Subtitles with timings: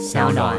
[0.00, 0.56] 小暖。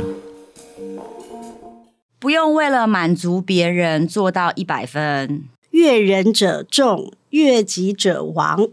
[2.19, 8.69] 不用为了满足别人做到一百分，悦人者众，悦己者亡。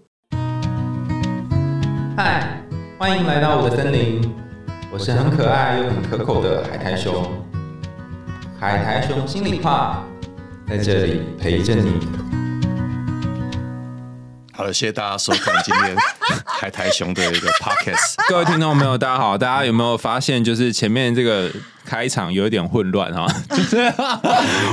[2.14, 2.62] 嗨，
[2.98, 4.20] 欢迎来到我的森林，
[4.92, 7.24] 我是很可爱又很可口的海苔熊。
[8.60, 10.04] 海苔熊心里话，
[10.68, 11.92] 在这里陪着你。
[14.58, 15.96] 好了，谢谢大家收看今天
[16.44, 18.16] 海苔熊的一个 podcast。
[18.28, 19.38] 各位听众朋友，大家好！
[19.38, 21.48] 大家有没有发现，就是前面这个
[21.84, 23.24] 开场有一点混乱哈？
[23.50, 23.76] 就 是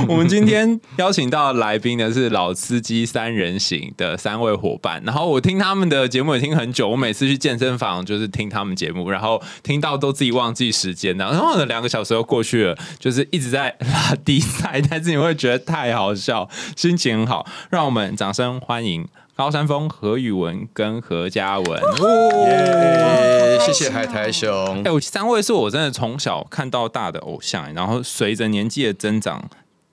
[0.08, 19.06] 我们今天邀请到来宾的是老司机三人行的三位伙伴，然后我听他们的节目也听很久，我每次去健身房就是听他们节目，然后听到都自己忘记时间，然后两个小时又过去了，就是一直在拉低赛，但是你会觉得太好笑，心情很好，让我们掌声欢迎。
[19.36, 21.82] 高山峰、何宇文跟何嘉文，
[22.46, 23.58] 耶！
[23.60, 24.82] 谢谢海苔熊。
[24.82, 29.46] 哎，我三位是我真的从小看到大的偶像，然后随着年纪的增长，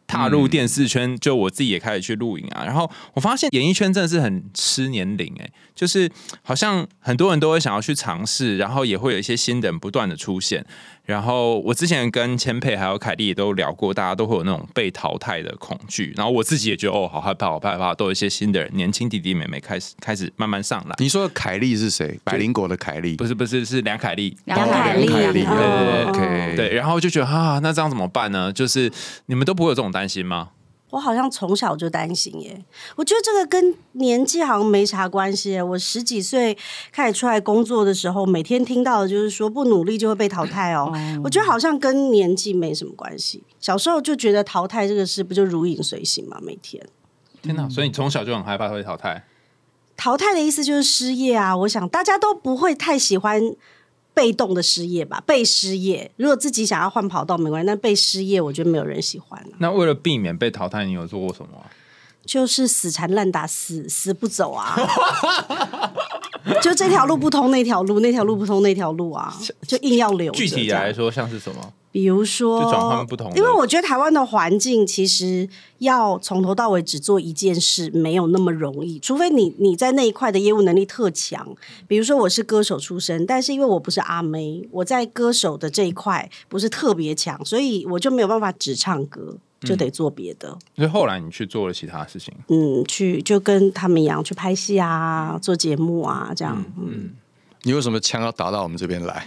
[0.08, 2.64] 踏入电视圈，就我自己也开始去录影啊。
[2.64, 6.10] 然后我发现演艺圈真的是很吃年龄，哎，就是
[6.42, 10.66] 好像很多人都会想要去尝试，然后也会有一些新人不断的出现。
[11.06, 16.14] 然后我之前跟千佩还有凯莉也都聊过，大家都会有那种被淘汰的恐惧。
[16.16, 20.96] 然后我自己也觉得哦，好害怕，好害怕，都有一些新的人，年轻弟弟妹妹开始开始慢慢上来。
[21.00, 22.18] 你说的凯莉是谁？
[22.24, 23.18] 百灵果的凯莉？
[23.18, 24.38] 不是不是，是梁凯莉。
[24.46, 26.54] 梁凯莉，对对对，OK。
[26.56, 28.54] 对，然后就觉得啊，那这样怎么办呢？
[28.54, 28.90] 就是
[29.26, 30.52] 你们都不会有这种担心吗？
[30.94, 32.64] 我好像从小就担心耶，
[32.96, 35.60] 我觉得这个跟年纪好像没啥关系。
[35.60, 36.56] 我十几岁
[36.92, 40.94] 开始出来工作的时候，每天听到的就是说不努力就会被淘汰哦。
[41.24, 43.42] 我觉得好像跟年纪没什么关系。
[43.60, 46.38] 小时候就觉得淘汰这个事不就如影随形吗？
[46.44, 46.86] 每天。
[47.42, 47.68] 天哪！
[47.68, 49.26] 所以你从小就很害怕会淘汰？
[49.98, 51.58] 淘汰的意思就是失业啊！
[51.58, 53.42] 我想大家都不会太喜欢。
[54.14, 56.12] 被动的失业吧，被失业。
[56.18, 59.44] 如果自己想要换跑道没关系，但被失业，我觉得没有人喜欢。
[59.60, 61.50] 那为了避免被淘汰，你有做过什么？
[62.26, 64.78] 就是死缠烂打，死死不走啊！
[66.64, 70.32] 就这条路不通，那条路，那条路不通，那条路啊，就硬要留。
[70.32, 71.74] 具体来说，像是什么？
[71.94, 73.32] 比如说，就转换不同。
[73.36, 78.98] 因为我觉得台湾的环境其实要从头到尾只做一件事，没有那么容易。
[78.98, 81.48] 除非你你在那一块的业务能力特强。
[81.88, 90.58] 比如说，我是歌手出身，但是因为我不是阿妹，我在歌手的这一块不是特别强，所以我就没有办法只唱歌，就得做别的。
[90.76, 97.12] 所以后来你去做了其他事情，嗯，去就跟他们一样去拍戏啊，做节目啊，这样，嗯。
[97.66, 99.26] 你为什么枪要打到我们这边来？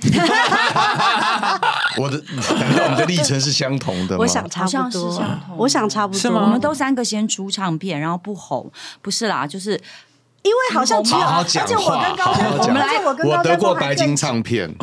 [2.00, 2.22] 我的
[2.60, 4.18] 难道我们的历程是相同的吗？
[4.22, 5.24] 我想差不多，
[5.56, 6.32] 我想差不多。
[6.32, 8.70] 我们都三个先出唱片，然后不红，
[9.02, 9.72] 不是啦，就是
[10.42, 14.74] 因为好像只有，而且我跟高山，我们来，我得过白金唱片，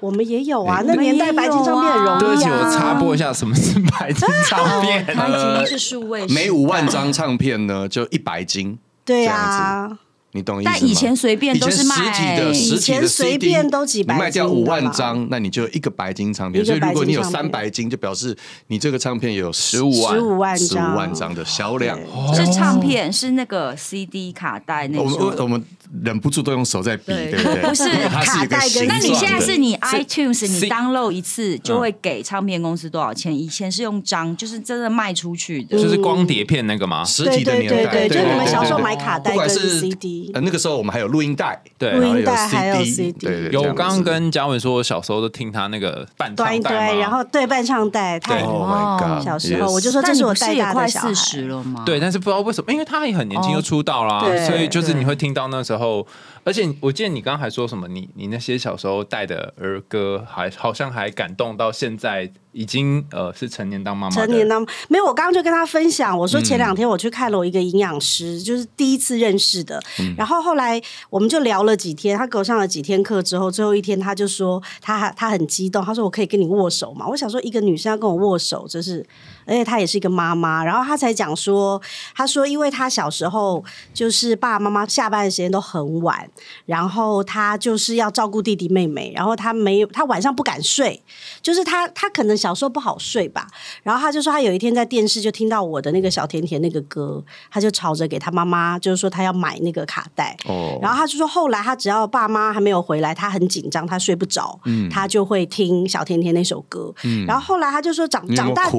[0.00, 0.82] 我们也有啊。
[0.84, 2.20] 那年代白金唱片很容易。
[2.20, 5.04] 对不起，我插播一下，什么是白金唱片？
[5.16, 8.78] 白金是数位，每五万张唱片呢，就一百金。
[9.04, 9.98] 对呀。
[10.32, 10.76] 你懂意思吗？
[10.78, 16.64] 但以前随便都是卖，实体的，以前随便都几百，卖掉五万张，那你就一个白金唱片。
[16.64, 21.98] 所以如果你有三百金，就表示你这个唱片有十五万、十五万、十五万张的销量。
[22.34, 25.34] 是唱片，是那个 CD 卡带那种。
[25.38, 25.64] 我们。
[26.02, 27.32] 忍不住都用手在比，对。
[27.32, 27.62] 不对？
[27.68, 33.36] 不是卡带跟，那你现在是你 iTunes，你 download 一次就会给唱片公司多少钱？
[33.36, 37.04] 以前是用张，就是真的卖出去的，就是光碟片那个吗？
[37.04, 43.50] 实体的年代，就你们小时候买卡带跟 CD，呃那个时候我们还有录音带，对，录音带还有 CD，对对。
[43.52, 49.72] 有刚刚跟嘉文说，我小时候都听他那个伴唱带然后对半唱带，太哦，小时候。
[49.72, 51.82] 我就说这是我带大快四十了吗？
[51.86, 55.77] 对，但是不知道为什么，因为他也很年轻就出道啦，所以就是你会听到那时候。
[55.78, 56.08] whole
[56.48, 64.16] 而且我记得你刚刚还说什么，你你那些小时候带的儿歌，还好像还感动到现在，已经呃是成年当妈妈。
[64.16, 69.78] 成年当没有，我刚刚就跟他分享，我说前两天我去看了我一个营养师，就是第一次认识的，
[70.16, 77.06] 然后后来我们就聊了几天，他给我上了几天课之后，最后一天他就说他他很激动，他说我可以跟你握手嘛？
[77.06, 79.04] 我想说一个女生要跟我握手，就是。
[79.48, 81.80] 而且她也是一个妈妈，然后她才讲说，
[82.14, 86.30] 她说，因为她小时候就是爸爸妈妈下班的时间都很晚，
[86.66, 91.02] 然后他就是要照顾弟弟妹妹，然后他没有，他晚上不敢睡，
[91.42, 93.46] 就是他他可能小时候不好睡吧，
[93.82, 108.70] 然后他就说，他有一天在电视就听到我的那个小甜甜那个歌，他就吵着给他妈妈，就是说他要买那个卡带，哦，然后他就说，后来他只要爸妈还没有回来，他很紧张，他睡不着，嗯，他就会听小甜甜那首歌，嗯，然后后来他就说长长大。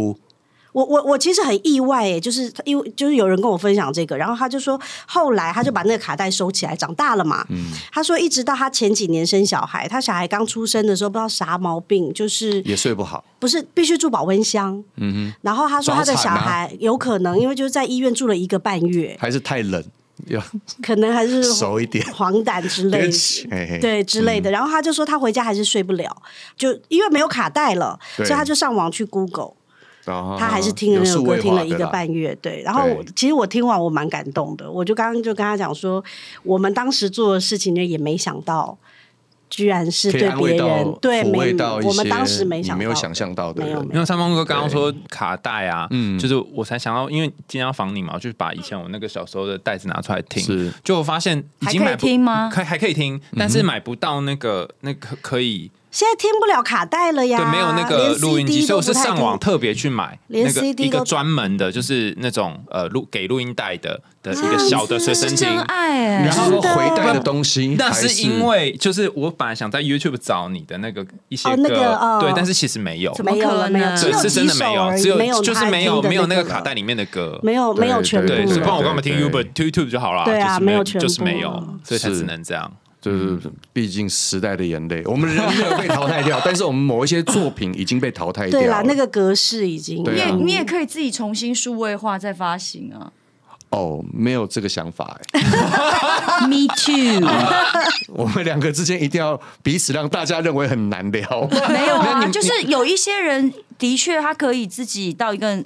[0.71, 7.45] 我我我其实很意外诶，就是因为就是有人跟我分享这个，然后他就说后来他就把那个卡带收起来，长大了嘛。
[7.49, 14.83] 嗯，他说一直到他前几年生小孩，他小孩刚出生的时候不知道啥毛病，就是也睡不好，不是必须住保温箱。
[14.97, 19.83] 嗯哼，然后他说他的小孩有可能因为就是在医院住了一个半月，还是太冷。
[20.83, 24.51] 可能还是熟一点，黄疸之类的，对之类的。
[24.51, 26.13] 然后他就说他回家还是睡不了，
[26.57, 29.53] 就因为没有卡带了，所以他就上网去 Google，
[30.37, 32.35] 他还是听了那首歌听了一个半月。
[32.41, 36.03] 对，然后其实我听完我蛮感动的，我就刚刚就跟他讲说，
[36.43, 38.77] 我们当时做的事情呢，也没想到。
[39.51, 44.05] 居然是对别人对没我们当时没想没有想象到的，因为。
[44.05, 52.47] 三峰哥刚刚说卡带啊，嗯，就是我才想到，因为今天要访你嘛，就是把以前我那个小时候的袋子拿出来听，是，就我发现已经买听吗？
[52.53, 55.71] 可还可以听，但是买不到那个那个可以。
[55.91, 67.75] 现在听不了卡带了呀，对，没有那个录音机，所以我是上网特别去买那个一个专门的，就是那种呃录给录音带的的一个小的随身听，然后回带的东西。
[67.77, 68.19] 那是？
[68.21, 81.49] 因为就是我本来想在 YouTube 找你的那个一些歌，对，但是其实没有，没有了，没有，对，是真的没有，只有就是没有没有那个卡带里面的歌，没有没有全部，对，不然我干嘛听 YouTube 就好了，对啊，没有全部，就是没有，
[81.83, 82.71] 所以才只能这样。
[83.01, 83.39] 就是
[83.71, 88.59] 毕竟时代的眼泪，我们人没有被淘汰掉，但是我们某一些作品已经被淘汰掉。
[88.59, 93.11] 对啦，那个格式已经，你也你也可以自己重新数位化再发行啊。
[93.69, 95.41] 哦，没有这个想法哎。
[96.47, 97.27] Me too。
[98.13, 101.47] 我们两个之间一定要彼此让大家认为很难聊。
[101.69, 105.63] 没有啊，就是有一些人的确他可以自己到一个。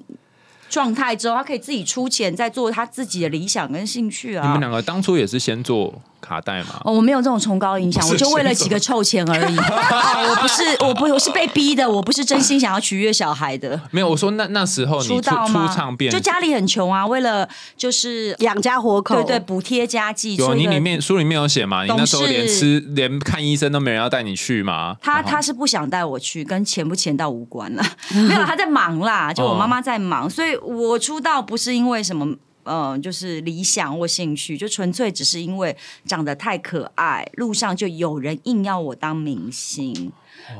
[0.69, 4.43] 状态之后，他可以自己出钱，再做他自己的理想跟兴趣啊。
[4.43, 6.79] 你们两个当初也是先做卡带嘛？
[6.85, 9.57] 哦，我没有这种崇高影响，我就为了几个臭钱而已。
[9.59, 13.79] 我不是，我不，我是被逼的，我不是真心想要取悦小孩的。
[13.91, 15.29] 没有，我说那那时候你出出
[15.67, 17.47] 唱片，就家里很穷啊，为了
[17.77, 20.35] 就是养家活口，对对，补贴家计。
[20.37, 21.83] 有你里面书里面有写嘛？
[21.83, 24.95] 你那时候连吃连看医生都没人要带你去吗？
[25.01, 27.83] 他他是不想带我去，跟钱不钱到无关了。
[28.15, 31.43] 没有，他在忙啦，就我妈妈在忙，所以我出道。
[31.43, 32.25] 不是因为什么，
[32.65, 35.75] 嗯，就是理想或兴趣，就纯粹只是因为
[36.05, 40.11] 长得太可爱，路上就有人硬要我当明星，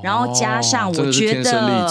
[0.03, 1.87] 然后加上我觉得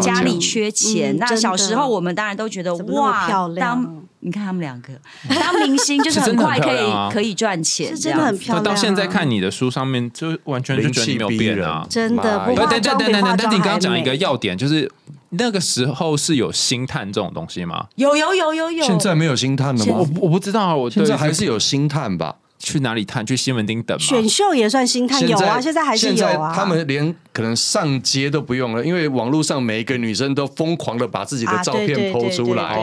[0.00, 4.88] 家里缺钱，那小时候我们当然都觉得哇，当你看他们两个
[5.28, 8.64] 当明星就是很快可以可以赚钱，真的很漂亮。
[8.64, 12.38] 到现在看你的书上面，就完全就觉得你没有变啊，真的。
[12.46, 14.90] 不对对对对对，但你刚刚讲一个要点就是。
[15.34, 17.86] 那个时候是有星探这种东西吗？
[17.96, 18.84] 有有有有有。
[18.84, 19.96] 现在没有星探了吗？
[19.96, 22.36] 我我不知道，我现在还是有星探吧？
[22.58, 23.26] 去哪里探？
[23.26, 24.04] 去西门町等吗？
[24.04, 26.52] 选秀也算星探，有啊，现在还是有啊。
[26.54, 32.76] 他们连可能上街都不用了，因为网络上每一个女生都疯狂的把自己的照片剖出来，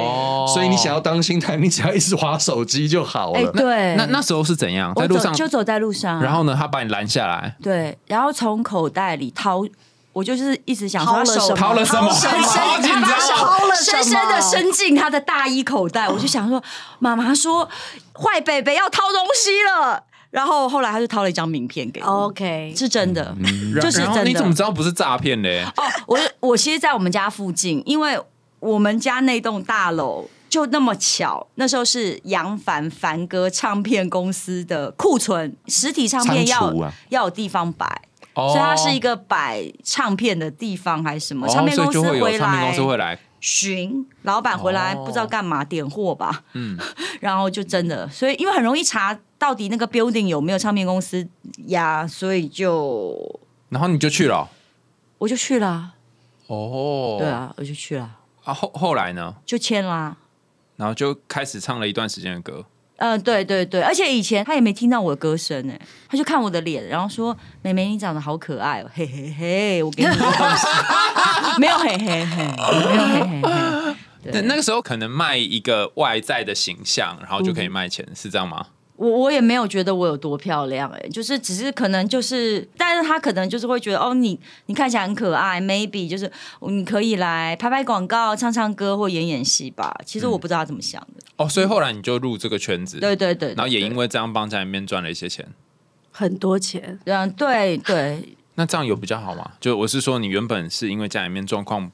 [0.53, 3.51] 所以你想要当星探，你只要一直滑手机就好了。
[3.53, 4.93] 对，那那时候是怎样？
[4.95, 9.63] 在路上就走在路上，然后呢，他把你拦下来，对，然后从口袋里掏。
[10.11, 12.41] 我就是一直想掏了什么，掏了什么，深深
[12.81, 13.35] 他把手
[13.83, 16.61] 深深的伸进他的大衣口袋，我就想说，
[16.97, 17.69] 妈妈说
[18.13, 23.35] 坏贝贝要掏东西了，然后后来他就掏了一张名片给我，OK，是真的，
[23.81, 24.23] 就是真的。
[24.23, 25.63] 你怎么知道不是诈骗嘞？
[25.77, 28.19] 哦，我我其实，在我们家附近，因为
[28.59, 36.73] 我们家那栋大楼就那么巧，那时候是杨凡凡哥唱片公司的库存，实体唱片要
[37.09, 38.01] 要有地方摆。
[38.47, 41.47] 所以它是一个摆唱片的地方还是什么？
[41.47, 46.43] 唱片公司会来，唱片公司会来巡，老板回来不知道干嘛点货吧？
[46.53, 46.77] 嗯，
[47.19, 51.27] 然后就真的，所以因为很容易查到底那个 building 有没有唱片公司
[51.67, 54.49] 呀，所以就然后你就去了，
[55.17, 55.93] 我就去了。
[56.47, 58.17] 哦，对啊，我就去了。
[58.43, 59.35] 啊，后后来呢？
[59.45, 60.17] 就签啦，
[60.77, 62.65] 然后就开始唱了一段时间的歌。
[62.99, 65.73] 嗯，对对对，而且以前他也没听到我的歌声呢，
[66.07, 70.67] 他就看我的脸，然后说：“妹妹，你长得好可爱哦，嘿嘿嘿，我给你东西。
[71.59, 72.45] ”没有嘿嘿嘿，
[72.87, 73.95] 没有嘿嘿嘿。
[74.31, 78.65] 对，那个时候可能卖一个外在的形象，然后就可以卖钱，是这样吗？
[78.99, 86.29] 我我也没有觉得我有多漂亮哎，就是只是可能就是，但是他可能就是会觉得哦，你你看起来很可爱，maybe 就是
[86.67, 89.95] 你可以来拍拍广告、唱唱歌或演演戏吧。
[90.05, 91.23] 其实我不知道他怎么想的。
[91.37, 95.47] 哦，所以后来你就入这个圈子，对对对，然后也因为这样帮家里面赚了一些钱，
[96.11, 96.99] 很多钱。
[97.05, 98.35] 嗯，对对。
[98.55, 99.51] 那这样有比较好吗？
[99.61, 101.89] 就我是说，你原本是因为家里面状况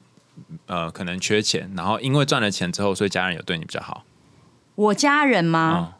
[0.66, 4.02] 呃可能缺钱，然后因为赚了钱之后，所以家人有对你比较好。
[4.74, 5.95] 我家人吗？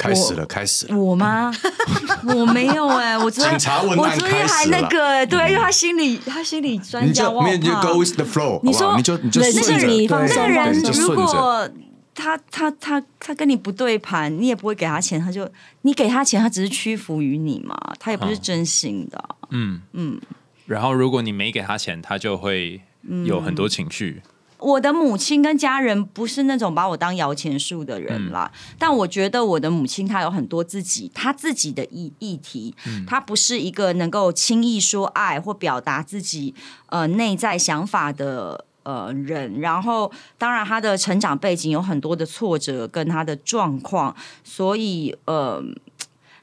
[0.00, 0.96] 开始了，开始了。
[0.96, 1.52] 我吗？
[2.26, 11.14] 我没有哎、我昨天警察问案我昨天还那个哎、对，因为他心里他心理专你家，我好就你就怕 go with the flow，你说好不好你就你就人顺着，你放那个人如。
[11.14, 11.68] 果
[12.14, 15.48] 他他他他跟你不对盘，你也不会给他钱，他就
[15.82, 20.20] 你给他钱，他只是屈服于你嘛，他也不是真心的啊、嗯嗯。
[20.66, 22.80] 然后如果你没给他钱，他就会
[23.24, 24.22] 有很多情绪。
[24.60, 32.74] 我的母亲跟家人不是那种把我当摇钱树的人啦，但我觉得我的母亲她有很多自己她自己的议议题，
[33.06, 36.54] 她不是一个能够轻易说爱或表达自己
[36.86, 38.64] 呃内在想法的。
[38.82, 45.62] 呃，人，然后当然他的成长背景有很多的挫折跟他的状况，所以呃，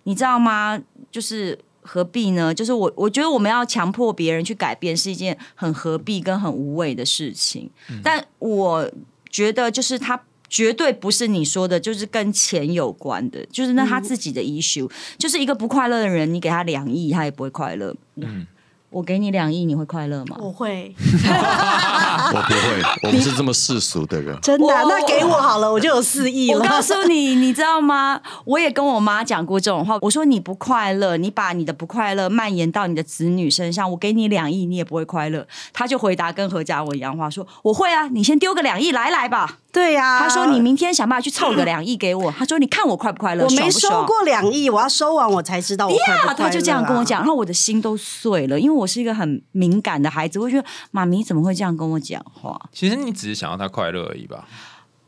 [0.03, 0.79] 你知道吗？
[1.11, 1.57] 就是
[1.87, 2.53] 何必呢？
[2.53, 7.69] 就是我我觉得我们要强迫别人去改变是一件很何必跟很无谓的事情。
[8.03, 8.91] 但我
[9.29, 10.21] 觉得就是他。
[10.49, 17.93] 绝对不是你说的，就是跟钱有关的，就是那他自己的 issue，、就是一个不快乐的人，你给他两亿，他也不会快乐。
[18.15, 18.47] 嗯，
[18.97, 20.35] 我给你两亿，你会快乐吗？
[20.39, 24.35] 我会 我不会，我不是这么世俗的人。
[24.41, 26.59] 真的，我那给我好了，我就有四亿了。
[26.59, 28.19] 我告诉你，你知道吗？
[28.45, 29.99] 我也跟我妈讲过这种话。
[30.01, 35.45] 我说你不快乐，你把你的不快乐蔓延到你的子女身上，我给你两亿，你也不会快乐。
[35.71, 39.59] 她就回答跟何嘉文一样话，说我会啊，你先丢个两亿来来吧。
[39.77, 42.31] 对呀、他说你明天想办法去凑个两亿给我。
[42.35, 43.45] 他说你看我快不快乐？
[43.45, 52.59] 我没收过两亿，我要收完我才知道我快不呀，快乐啊他就这样跟我讲，然后我的心都碎了，因为我是一个很敏感的孩子，我觉得妈咪怎么会这样跟我讲话？
[52.73, 54.47] 其实你只是想要他快乐而已吧。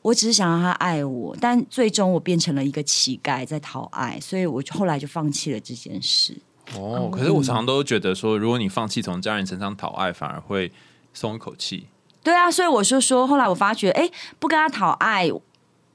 [0.04, 6.38] 我只是想让他爱我，但最终我变成了一个乞丐，在讨爱，所以我就后来就放弃了这件事。
[6.76, 10.72] 哦，可是我常常都觉得说，如果你放弃从家人身上讨爱，反而会
[11.12, 11.88] 松一口气。
[12.24, 14.10] 对啊，所以我就说，后来我发觉，哎，
[14.40, 15.30] 不跟他讨爱，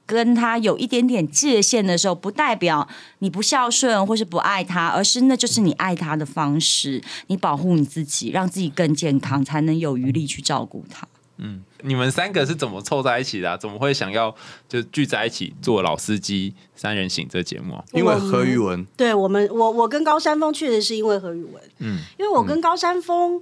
[0.07, 2.87] 跟他有一点点界限的时候，不代表
[3.19, 11.07] 你不孝顺或是不爱他，而是那就是你爱他的方式，你保护你自己，让自己更健康，才能有余力去照顾他。
[11.37, 14.33] 嗯你们三个是怎么凑在一起的啊、怎么会想要
[14.69, 17.83] 就聚在一起做老司机三人行这节目啊？
[17.91, 23.41] 因为何宇文，对我们，我我跟高山峰确实是因为何宇文，嗯，因为我跟高山峰。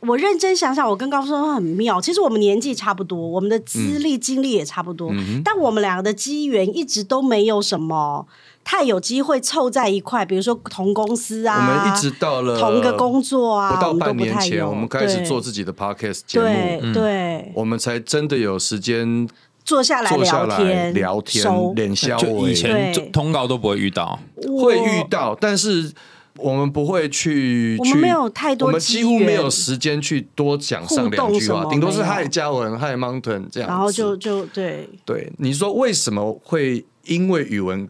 [0.00, 2.00] 我认真想想，我跟高山峰很妙。
[2.00, 5.10] 其实我们年纪差不多，我们的资历、经历也差不多，
[5.44, 8.26] 但我们两个的机缘一直都没有什么
[8.62, 10.24] 太有机会凑在一块。
[10.24, 14.70] 比如说同公司啊，我们一直到了同一个工作啊，不到我们都半年前，不太有。
[14.70, 16.92] 我们开始做自己的 podcast 节目，对。
[16.92, 19.28] 对，我们才真的有时间
[19.64, 24.18] 坐下来聊天，聊天熟，脸消就以，前通告都不会遇到，
[24.62, 25.92] 会遇到，但是
[26.38, 37.88] 我们不会去，去我们没有太多我们几乎没有时间去多讲上两句话，顶多是嗨嘉文、嗨 Mountain 这样，然后就就对，对你说为什么会因为语文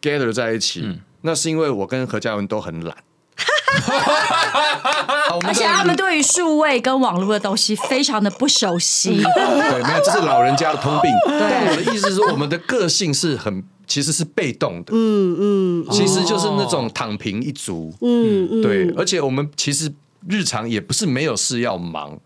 [0.00, 0.82] gather 在一起？
[0.84, 2.94] 嗯那是因为我跟何嘉文都很懒。
[5.46, 9.08] 而且他们对于数位跟网络的东西非常的不熟悉。
[9.34, 11.10] 对，没有，这是老人家的通病。
[11.26, 15.86] 但我的意思是说，我们的个性是很其实是被动的，嗯嗯。
[15.90, 17.92] 其实就是那种躺平一族。
[18.00, 19.92] 嗯嗯，对，而且我们其实
[20.28, 22.18] 日常也不是没有事要忙，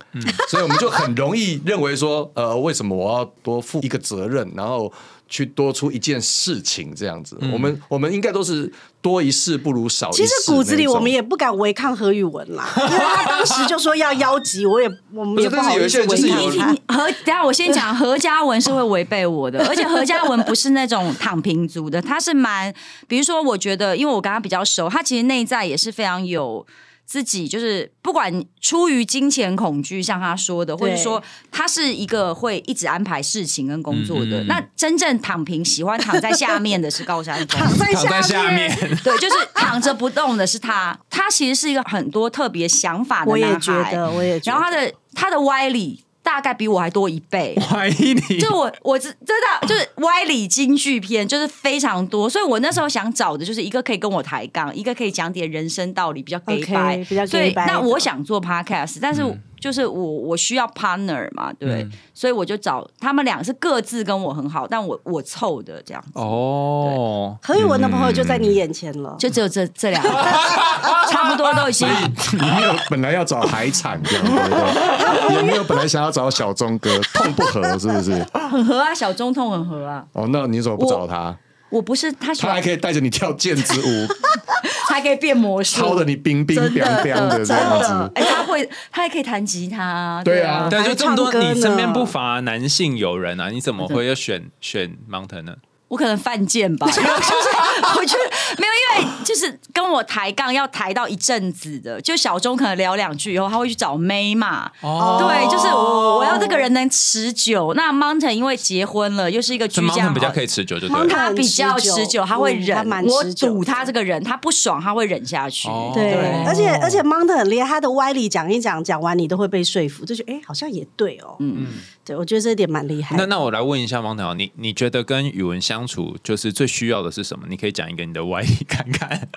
[0.48, 4.92] 所以我们就很容易认为说，呃，为什么我要多负一个责任，然后
[5.28, 7.36] 去多出一件事情这样子？
[7.52, 10.26] 我们我们应该都是多一事不如少一事其。
[10.26, 16.76] 实骨子里我们也不敢违抗何宇文啦， 因为他当时就说要邀集，我也 我们也不是有一好意思违些人就是有抗。
[16.88, 22.72] 何等下我先讲何嘉文是会违背我的，而且何嘉文不是那种躺平族的，他是蛮，
[23.06, 26.66] 比如说我觉得，因为我跟他比较熟，他其实内在也是非常有。
[27.08, 34.40] 自己就是不管出于金钱恐惧，像他说的，或者说他是一个会一直安排事情跟工作的。
[34.40, 38.70] 嗯嗯嗯那真正躺平、喜欢躺在下面的是高山峰， 躺在下面，
[39.02, 40.98] 对，就是躺着不动的是他。
[41.08, 44.52] 他其实是一个很多特别想法的我也男孩，觉得，我也觉得。
[44.52, 47.56] 然后他的他的歪理大概比我还多一倍。
[47.72, 59.22] 歪理就我我知真的 就是歪理京剧片，就是非常多，所以我那时候想找的就是一个可以跟我抬杠，一个可以讲点人生道理，比较 gay OK，白比较以白的那我想做 podcast，但是
[59.60, 70.08] 就是我我需要 partner 嘛，对，所以我就找他们俩是各自跟我很好，但我我凑的这样子，哦，何宇文的朋友就在你眼前了，就只有这这两个，
[71.10, 71.88] 差不多都已经。
[72.32, 75.36] 你没有本来要找海产这样，对不对？
[75.36, 78.24] 也没有本来想要找小钟哥，痛不合是不是？
[78.50, 80.04] 很合啊，小钟痛很合啊。
[80.12, 81.36] 哦，那你怎么不找他？
[81.70, 84.08] 我不是他喜欢他还，可以带着你跳毽子舞，
[84.88, 88.12] 还可以变魔术，操的你冰冰凉凉的这样子。
[88.14, 90.64] 哎，他会，他还可以弹吉他，对啊。
[90.64, 91.54] 啊，但就这么多，还唱歌呢。
[91.54, 95.56] 你身边不乏男性友人啊，你怎么会要选选 Mountain 呢？
[95.88, 98.24] 我可能犯贱吧， 就是我觉得
[98.58, 104.70] 没有，因为就是跟我抬杠要抬到一阵子的，就小钟可能聊两句以后，他会去找妹嘛。
[104.82, 107.72] 哦对，就是我我要这个人能持久。
[107.74, 111.08] 那 Mountain 因为结婚了，又是一个居家 Mountain 比较可以持久，就对，Mountain 了。
[111.08, 112.76] 他比较持久，他会嗯忍。
[112.76, 115.68] 他蛮我赌他这个人，他不爽他会忍下去。
[115.68, 121.36] 哦对，对而且而且 Mountain 很厉害，他的歪理讲一讲，讲完你都会被说服，就觉得哎，好像也对哦。
[121.40, 121.66] 嗯嗯，
[122.04, 123.16] 对，我觉得这一点蛮厉害。
[123.16, 127.46] 那那我来问一下 Mountain，你你觉得跟宇文相处，就是最需要的是什么？
[127.48, 129.28] 你可以讲一个你的歪理看看。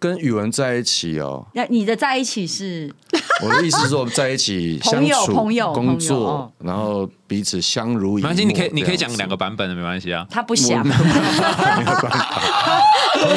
[0.00, 2.94] 跟语文在一起哦，那你的在一起是？
[3.42, 8.28] 我的意思是说，我们在一起相朋友处、朋友工作哦，然后彼此相濡以沫。
[8.30, 10.26] 没关系，你可以你可以讲两个版本的，没关系啊。
[10.28, 10.92] 他不想，通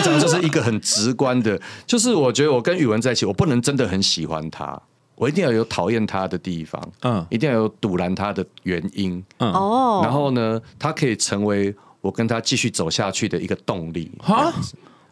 [0.04, 4.77] 常 就是一个很直观的，就是我觉得我跟语文在一起，我不能真的很喜欢他，
[5.16, 14.12] 我一定要有讨厌他的地方，嗯嗯，一定要有堵拦他的原因，嗯，哦，然后呢，他可以成为我跟他继续走下去的一个动力。
[14.20, 14.54] 哈，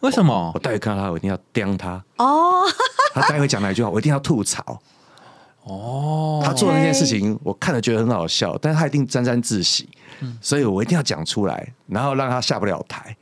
[0.00, 0.58] 为什么我？
[0.58, 2.02] 待会看到他，我一定要刁他。
[2.16, 2.62] 哦，
[3.14, 4.80] 他待会讲哪一句话，我一定要吐槽。
[5.64, 9.88] 哦，他做的那件事情，我看了觉得很好笑，但是他一定沾沾自喜，
[10.40, 13.16] 所以我一定要讲出来，然后让他下不了台。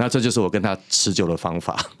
[0.00, 1.76] 那这就是我跟他持久的方法。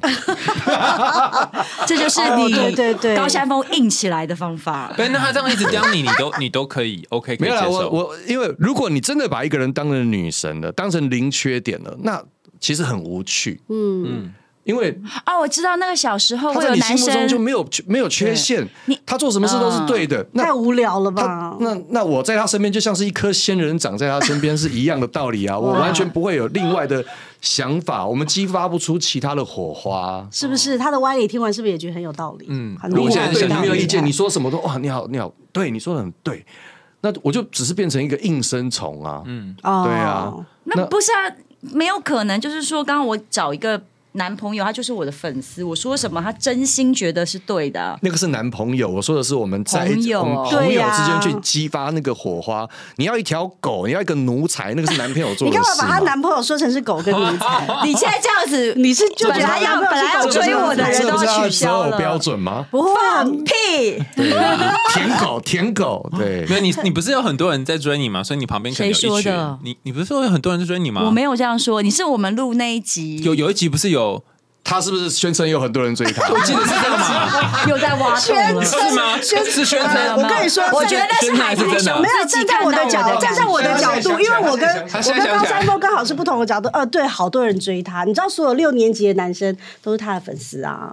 [1.86, 4.90] 这就是哦你对对对高山峰硬起来的方法。
[4.96, 7.90] 对，那他这样一直刁你，你都 你都可以 OK 可没有啦，我以接受。
[7.90, 12.22] 我因为如果你真的把一个人当成女神了，当成零缺点了，那
[12.58, 13.60] 其实很无趣。
[13.68, 20.26] 嗯嗯，因为哦，我知道那个小时候他在你会有男生，心目中就没有没有缺陷你，他做什么事都是对的。
[20.32, 21.54] 那太无聊了吧？
[21.60, 27.04] 那那我在他身边就像是一颗仙人掌在他身边是一样的道理啊， 我完全不会有另外的
[27.40, 30.26] 想法，我们激发不出其他的火花。
[30.30, 30.76] 是不是？
[30.76, 32.46] 他的歪理听完是不是也觉得很有道理？
[32.48, 32.76] 嗯。
[32.90, 36.44] 如果现在对现在你没有意见，你说说什么都哇，你好，你好，对，你说的很对。
[37.02, 43.82] 那我就只是变成一个应声虫啊，嗯，对啊，那不是啊，没有可能，就是说，刚刚我找一个
[44.12, 47.98] 男朋友，他就是我的粉丝，我说什么，他真心觉得是对的。
[48.02, 52.68] 那个是男朋友，我说的是我们在，朋友之间去激发那个火花。
[52.96, 55.84] 你要一条狗，你要一个奴才，那个是男朋友做的你干嘛。
[55.84, 57.66] 把他男朋友说成是狗跟奴才？
[57.86, 62.66] 你现在这样子，你是就觉得本来要本来要追我的人都取消标准吗？
[62.70, 63.52] 不放屁！
[64.94, 66.56] 舔狗，舔狗，对没。
[66.56, 68.22] 有你，你不是有很多人在追你吗？
[68.22, 69.58] 所以你旁边谁说的。
[69.62, 71.02] 你你不是说有很多人在追你吗？
[71.04, 73.99] 我没有这样说，你是我们录那一集有有一集不是有，
[74.62, 76.28] 他是不是宣称有很多人追他？
[76.30, 77.64] 我记得是这样嘛？
[77.66, 78.32] 又在挖是
[78.94, 79.18] 吗？
[79.20, 80.16] 宣是宣称。
[80.16, 86.68] 我跟你说，我觉得那是海苔真的熊没有站在我的角，度站在我的角度，因为我跟我跟高山峰刚好是不同的角度。
[86.72, 90.92] 呃，对，好多人追他，你知道，所有六年级的男生都是他的粉丝啊，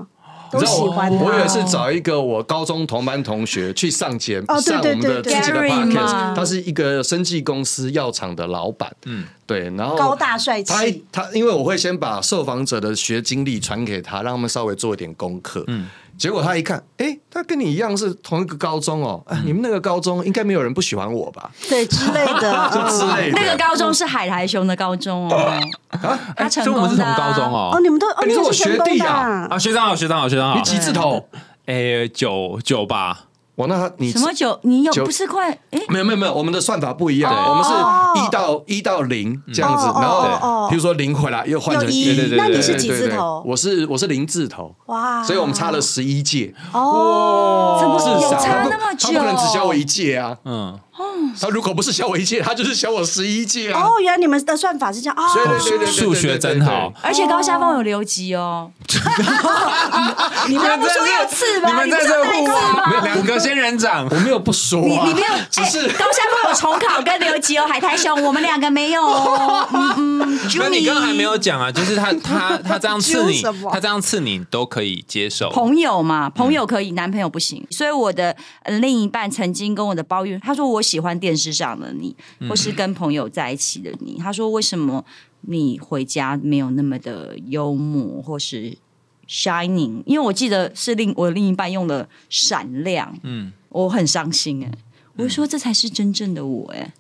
[0.54, 1.24] 我喜欢他。
[1.24, 11.04] 我以为是找一个我高中同班同学去上节哦对上我们的对对自己的 podcast，他是一个生技公司药厂的老板，嗯，对，然后高大帅气。
[11.12, 15.88] 他他因为我会先把受访者的学经历传给他，让他们稍微做一点功课，嗯。
[16.18, 21.50] 结果他一看，哎，他跟你一样是同一个高中哦，哎你们那个高中应该没有人不喜欢我吧？
[21.70, 23.40] 对之类的，就 之类的。
[23.40, 25.62] 那个高中是海苔熊的高中哦，
[26.36, 27.80] 他成所以我们是同功的啊高中哦，哦。
[27.80, 30.62] 你们都哦，你是我学弟啊的啊啊，学长好，学长好，学长好你。
[30.64, 31.30] 几字头？
[31.66, 33.26] 哎，九九吧。
[33.58, 34.60] 我那他你什么九？
[34.62, 35.50] 你有不是快？
[35.72, 37.72] 哎，没有没有没有，我们的算法不一样，我们是
[38.22, 43.42] 一到一到零这样子，哦然后哦哦比如说零回来又换成一那你是几字头？
[43.44, 49.12] 我是我是零字头，哇，所以我们差了十一届，哦，怎么至少有差那么久？
[49.12, 50.80] 他不能只教我一届啊，嗯，
[51.40, 53.82] 他如果不是小我一届，他就是小我十一届啊。
[53.82, 56.92] 哦，原来你们的算法是这样啊，对对对对对，数学真好。
[57.02, 58.72] 而且高下方有留级哦，
[60.48, 61.70] 你们不说要刺吗？
[61.70, 62.90] 你们在这互吗？
[62.90, 69.68] 没有两个仙人掌我，没有不说你，你没有， 只是哎高山峰有重考跟留级哦，海苔熊我们两个没有哦。
[69.74, 75.50] 嗯嗯，那你刚刚还没有讲啊，就是他他他这样刺你他这样刺你都可以接受。
[75.50, 77.66] 朋友嘛，朋友可以，男朋友不行。
[77.72, 82.16] 所以我的呃另一半曾经跟我的抱怨，他说我喜欢电视上的你，
[82.50, 84.18] 或是跟朋友在一起的你。
[84.18, 85.04] 他说为什么
[85.42, 88.78] 你回家没有那么的幽默，或是
[89.28, 90.02] shining？
[90.06, 94.72] 因为我记得是另我另一半用了闪亮，嗯，我很伤心哎、
[95.16, 96.94] 我就说这才是真正的我哎、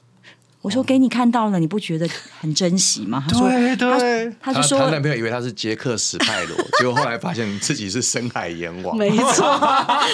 [0.61, 2.07] 我说给你看到了，你不觉得
[2.39, 3.23] 很珍惜吗？
[3.29, 8.97] 他说，对对，她他就说她男朋友以为他是杰克史泰罗， 结果后来发现自己是深海阎王。
[8.97, 9.57] 没错，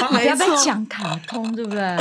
[0.08, 1.98] 不 没错，要再讲卡通，对不对？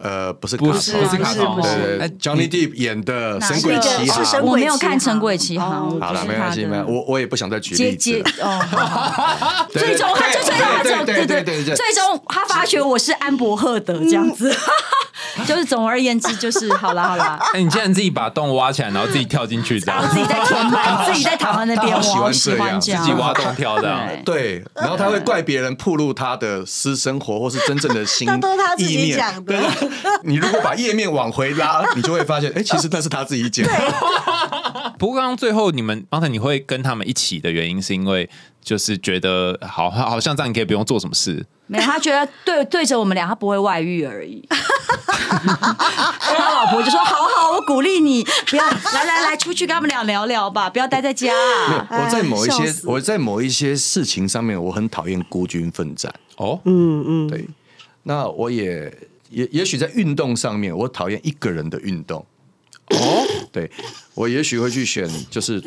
[0.00, 1.56] 呃，不是不是不是卡通。
[1.56, 4.40] 不是对对哎，Johnny Depp 演的《神鬼个奇航是神》。
[4.44, 8.12] 我没有看《神鬼奇航》好了，就是没关系，没关系，我我也不想再举接例子。
[9.70, 11.74] 最终他就最终他对就对对对对对。
[11.74, 14.54] 最终他发觉我是安博赫德这样子，
[15.46, 23.98] 就是总而言之，就是好啦好啦，哎，你竟然自己把洞挖起来，然后自己跳进去，这样然后自己在填满，自己在躺 在那边，我喜欢这样，自己挖洞跳这样。
[24.24, 29.88] 对对，然后他会怪别人暴露他的私生活或是真正的心 那都是他自己意念讲的对
[30.24, 33.72] 你如果把页面往回拉，你就会发现，哎，其实那是他自己讲的。
[34.98, 38.28] 不过刚刚最后你们刚才你会跟他们一起的原因，是因为
[38.62, 41.44] 就是觉得好好像这样你可以不用做什么事。
[41.66, 44.46] 没有，他觉得对对着我们俩，他不会外遇而已。
[45.38, 51.86] 他老婆就说：“好好，我鼓励你，不要来来来，出去跟他们俩聊聊吧， 不要待在家、啊。
[51.90, 56.12] 我在某一些我在某一些事情上面，我很讨厌孤军奋战。
[56.36, 57.46] 哦，嗯嗯，对，
[58.04, 58.92] 那我也
[59.30, 62.24] 也也许在运动上面，我讨厌一个人的运动。
[62.90, 63.70] 哦，对
[64.14, 65.62] 我也许会去选，就是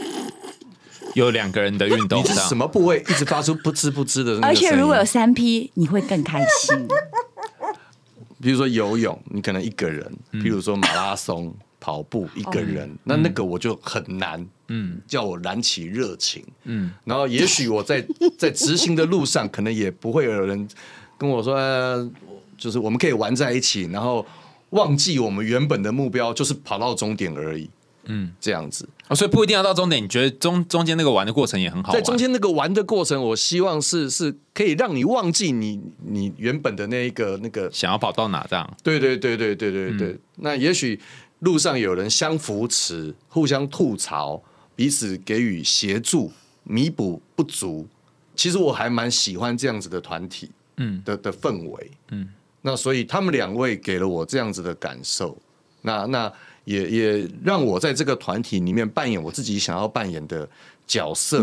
[1.13, 4.55] 有两个人的运动你是什么部位一直发出不吱不吱的而。
[4.55, 6.87] 且如果有三 P，你会更开心。
[8.41, 18.05] 比如说游泳，你可能一个人；，比如说马拉松、 跑步一个人，那那个我就很难，嗯，叫我燃起热情，嗯，然后也许我在
[18.37, 20.67] 在执行的路上，可能也不会有人
[21.17, 22.11] 跟我说，呃
[22.57, 24.25] 就是我们可以玩在一起，然后
[24.71, 27.67] 忘记我们原本的目标就是跑到终点而已，
[28.05, 28.87] 嗯，这样子。
[29.07, 30.03] 哦，所以不一定要到终点。
[30.03, 31.99] 你觉得中中间那个玩的过程也很好玩？
[31.99, 38.77] 在中间那个玩的过程，我希望是是可以让你忘记你你原本的那一个那个想要跑到哪这样？
[38.83, 40.19] 对对对对对对对。
[40.37, 40.99] 那也许
[41.39, 44.41] 路上有人相扶持、互相吐槽、
[44.75, 46.31] 彼此给予协助、
[46.63, 47.87] 弥补不足。
[48.35, 52.29] 其实我还蛮喜欢这样子的团体，嗯的的氛围，嗯。
[52.63, 55.35] 那所以他们两位给了我这样子的感受，
[55.81, 56.31] 那那
[56.65, 60.47] 也也让我在这个团体里面扮演我自己想要扮演的
[60.85, 61.39] 角色，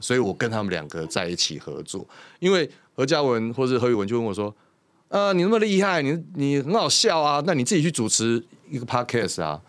[0.00, 2.06] 所以我跟他们两个在一起合作。
[2.38, 4.54] 因为何嘉文或者何宇文就问我说
[5.08, 9.60] ：“呃，你那么厉害，你你很好笑啊，那你自己去主持一个 podcast 啊？”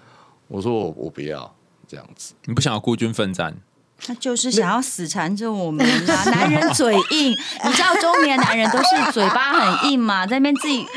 [0.48, 1.56] 我说我我不要
[1.88, 3.58] 这样子，你不想要孤军奋战？
[4.06, 6.24] 他就是想要死缠着我们啊！
[6.30, 7.32] 男人嘴硬，
[7.66, 10.86] 你知道中年男人都是嘴巴很硬嘛，在那边自己。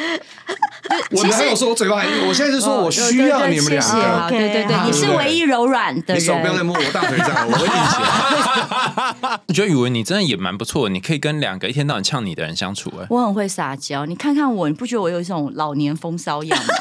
[1.10, 2.28] 我哪有说我嘴巴很硬？
[2.28, 4.28] 我现在是说我需要你们两谢谢好。
[4.28, 6.62] 对对对，好你是唯一柔软的人你手不要再。
[6.68, 9.40] 摸我大腿这样，我会硬起来。
[9.46, 16.74] 我觉得宇文你真的也蛮不错的，你可以跟两个一天到晚呛你的人相处、哎，我很会撒娇，你看看我，你不觉得我有一种老年风骚样吗？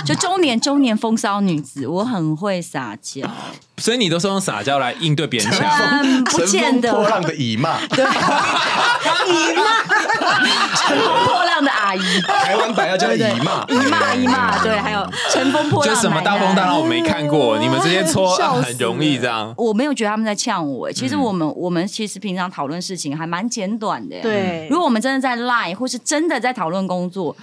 [0.06, 3.28] 就中年中年风骚女子，我很会撒娇，
[3.76, 5.73] 所以你都是用撒娇来应对别人呛。
[5.80, 6.92] 嗯，不乘见得。
[6.92, 9.62] 风破浪的姨妈，对，姨妈，
[10.76, 19.54] 乘风破浪的阿姨，台湾版要叫姨妈，姨妈姨妈，对，还有乘风破浪的就什么大风大浪我没看过，你们这些搓、很容易这样。
[19.56, 27.36] 我没有觉得他们在呛我，其实我们、我们其实平常讨论事情还蛮简短的。，对，如果我们真的在 line 或是真的在讨论工作。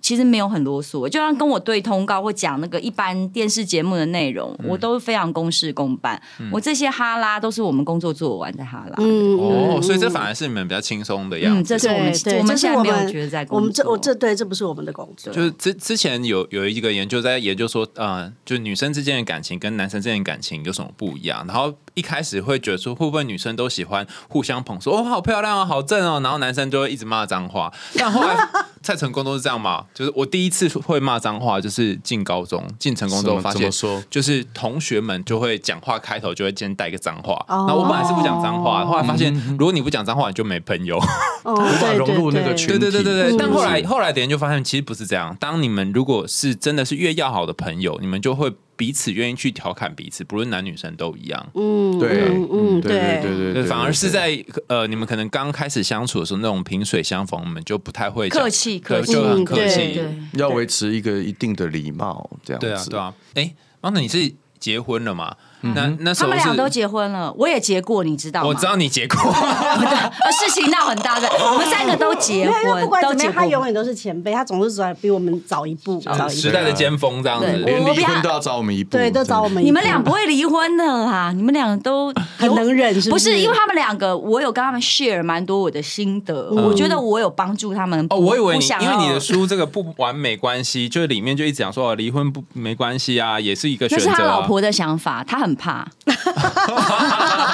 [0.00, 6.20] 其实没有很啰嗦，就像跟我对通告或讲那个一般电视节目的内容，我都非常公事公办。
[6.52, 8.94] 我这些哈拉都是我们工作做完的哈拉。
[8.98, 11.76] 嗯哦，所以这反而是你们比较轻松的样嗯，子。
[11.76, 13.58] 这是我们我们现在没有觉得在工作。
[13.58, 21.44] 我们这我这对这不是我们的工作，就是之之前有有一个研究在研究说，呃，就女生之间的感情跟男生之间的感情有什么不一样？
[21.48, 27.72] 然后一开始会觉得说，会不会女生都喜欢互相捧说，哦，好漂亮哦，好正哦，然后男生就会一直骂脏话。
[27.96, 28.36] 但后来
[28.82, 37.34] 蔡成功都是这样嘛，就是我第一次会骂脏话，就是进高中进成功之后发现说，就是同学们就会讲话开头就会先带一个脏话。
[37.48, 40.98] 哦然后我本来是不讲脏话，后来发现如果你不讲脏话，你就没朋友。
[41.44, 45.36] 无， 法融入那个群对对对对对，嗯但后来后来别人就发现，其实不是这样。
[45.38, 51.46] 当你们如果是真的是越要好的朋友，你们就会彼此愿意去调侃彼此，不论男女生都一样。
[51.54, 60.00] 嗯，对嗯嗯对对对对对，反而是在呃，你们可能刚开始相处的时候，那种萍水相逢，我们就不太会客气对客气就很客气。
[60.34, 62.66] 要维持一个一定的礼貌，这样子。
[62.66, 63.14] 对啊，对啊。
[63.34, 65.34] 哎，王总，你是结婚了吗？
[65.60, 68.48] 那那时候是他们俩都结婚了，我也结过，你知道吗？
[68.48, 76.40] 我知道你结过， 呃，事情闹很大的，我们三个都结因为不婚，管怎么样，都结过他永远都是前辈，他总是走比我们早一步，早一步。
[76.40, 77.46] 时代的尖峰这样子。
[77.46, 79.66] 对连离婚都要找我们一步，对，都找我们一步。
[79.66, 83.10] 你们俩不会离婚的啦，你们俩都很能忍，是是？
[83.10, 88.06] 不是因为他们两个，我有跟他们 share 蛮多我的心得，我觉得我有帮助他们。
[88.10, 95.86] 哦，我以为因为你的书这个不完美关系，就是里面就一直讲说哦离婚不没关系啊，也是一个 选择、是他老婆的想法，他很怕。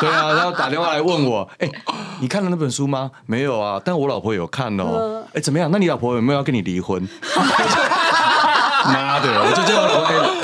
[0.00, 1.70] 对啊，然后打电话来问我，哎、
[2.20, 3.10] 你看了那本书吗？
[3.26, 5.22] 没有啊，但我老婆有看哦。
[5.34, 5.70] 哎、怎么样？
[5.70, 7.06] 那你老婆有没有要跟你离婚？
[8.92, 9.86] 妈的，我就叫我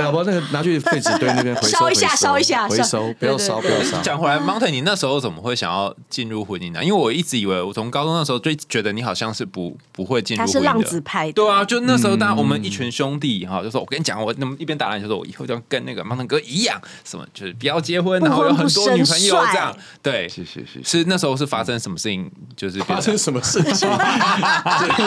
[0.03, 4.01] 老婆，那个拿去废纸堆那边回收烧一下回收烧一下回收，不要烧，不要烧。
[4.01, 6.83] 讲回来，Mountain，你那时候怎么会想要进入婚姻呢？
[6.83, 10.61] 因为我一直以为，我从高中那时候就觉得你好像是不不会进入婚姻的。
[10.61, 19.75] 他是浪子派的，对啊，就那时候，当然我们一群兄弟哈，就说我跟你讲，我那么一边打篮球说，我以后就要跟那个 Mountain 哥一样，什么就是不要结婚，然后有很多女朋友帅这样。
[20.03, 20.85] 对，谢谢谢谢。
[20.85, 22.31] 是那时候是发生什么事情？
[22.57, 23.89] 就是发生什么事情？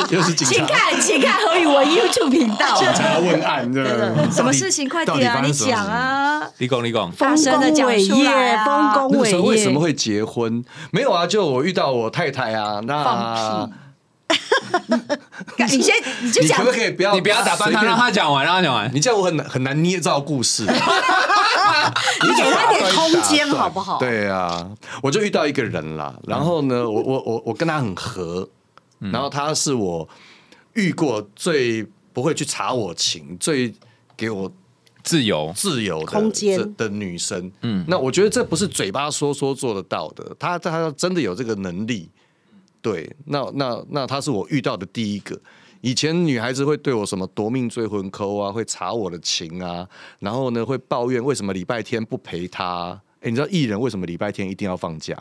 [0.09, 2.81] 这 又是警察请看，请看何宇文 YouTube 频道。
[3.21, 4.87] 问案，的什么事情？
[4.89, 6.41] 快点啊，你讲啊！
[6.57, 9.79] 立功立功，丰大声地功伟讲出来业，啊丰功伟那时候为什么业。
[9.79, 10.63] 会结婚？
[10.91, 13.71] 没有啊，就我遇到我太太啊，那放
[15.67, 17.13] 你先，你就你讲可不可以不要？
[17.13, 18.89] 你不要打断他，让他讲完，让他讲完。
[18.95, 20.63] 你这样我很难很难捏造故事。
[22.23, 23.97] 你给他一点空间好不好？
[23.99, 24.69] 对啊，
[25.03, 28.47] 我就遇到一个人啦，然后呢，我我我我跟他很合，
[28.99, 30.07] 然后他是我
[30.73, 33.73] 遇过最不会去查我情、最
[34.15, 34.51] 给我
[35.03, 37.51] 自由，自由的空间的女生。
[37.61, 42.09] 嗯，那我觉得这不是嘴巴说说做得到的，她她要真的有这个能力。
[42.81, 45.39] 对，那那那她是我遇到的第一个。
[45.81, 49.87] 以前女孩子会对我什么夺命追魂抠啊，会查我的情啊，
[50.19, 52.99] 然后呢会抱怨为什么礼拜天不陪她。
[53.21, 55.17] 哎，你知道艺人为什么礼拜天一定要放假？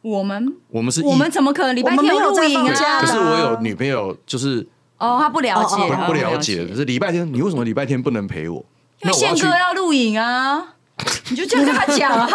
[0.00, 3.00] 我们我们是我们怎么可能礼拜天没有录影在放假啊？
[3.00, 4.66] 可是我有女朋友，就是
[5.02, 8.64] 哦，他不了解，哦哦他不了解，可是礼拜天你为什么礼拜天不能陪我？
[9.02, 10.74] 因为宪哥要录影啊，
[11.30, 12.28] 你就这样跟他讲啊。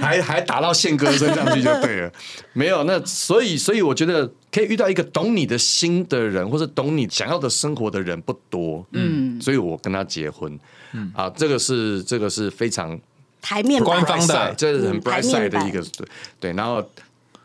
[0.00, 2.12] 还还打到宪哥身上去就对了，
[2.52, 10.58] 没有那所以所以我觉得可以遇到一个懂你的心的人，或者懂你想要的生活的人不多，嗯，所以我跟他结婚，
[10.94, 11.12] 嗯。
[11.14, 12.98] 啊，这个是这个是非常
[13.40, 16.08] 台面版官方的这是很嗯 bright 台 side 的一个对
[16.40, 16.84] 对，然后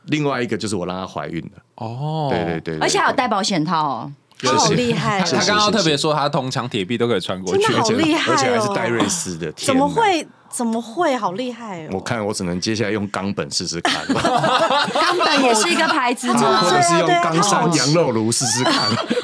[0.06, 3.18] 另外一个就是我让她怀孕的，哦，对对对，对而且还有对。
[3.18, 4.12] 带保险套哦。
[4.40, 9.88] 他好厉害他刚刚特别说他铜墙铁壁都可以穿过去，真的好厉害哦而且还是戴瑞斯的，怎么？
[9.88, 10.26] 会？
[10.50, 11.16] 怎么会？
[11.20, 11.90] 好厉害哦！
[11.94, 16.40] 我看我只能接下来用冈本试试看， 冈本也是一个牌子或。
[16.40, 18.74] 者是用冈山羊肉炉试试看。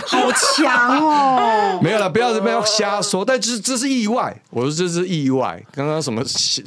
[0.07, 1.79] 好强哦！
[1.81, 3.23] 没有了，不要不要瞎说。
[3.23, 5.61] 但这这是意外，我说这是意外。
[5.73, 6.21] 刚刚什么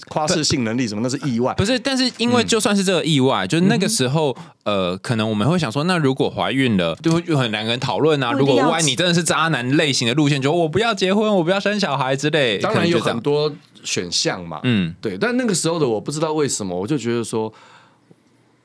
[0.09, 1.53] 夸饰性能力什么，那是意外。
[1.55, 8.33] 不是，但是因为就算是这个意外，就是那个时候，呃，可能我们会想说，那如果怀孕了，就会有很两个人讨论啊。
[8.33, 13.53] 如果万一你真的是渣男类型的路线，就我不要结婚，我不要生小孩之类，当然有很多
[13.89, 15.17] 选项嘛，嗯，对。
[15.17, 17.51] 但那个时候的我不知道为什么，我就觉得说，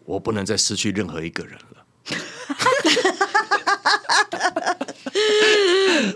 [0.03, 1.77] 我不能再失去任何一个人了。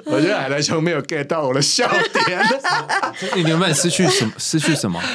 [0.06, 1.90] 我觉得海苔兄没有 get 到我的笑
[2.26, 2.42] 点。
[3.36, 4.34] 你原本失去什么？
[4.38, 5.02] 失去什么？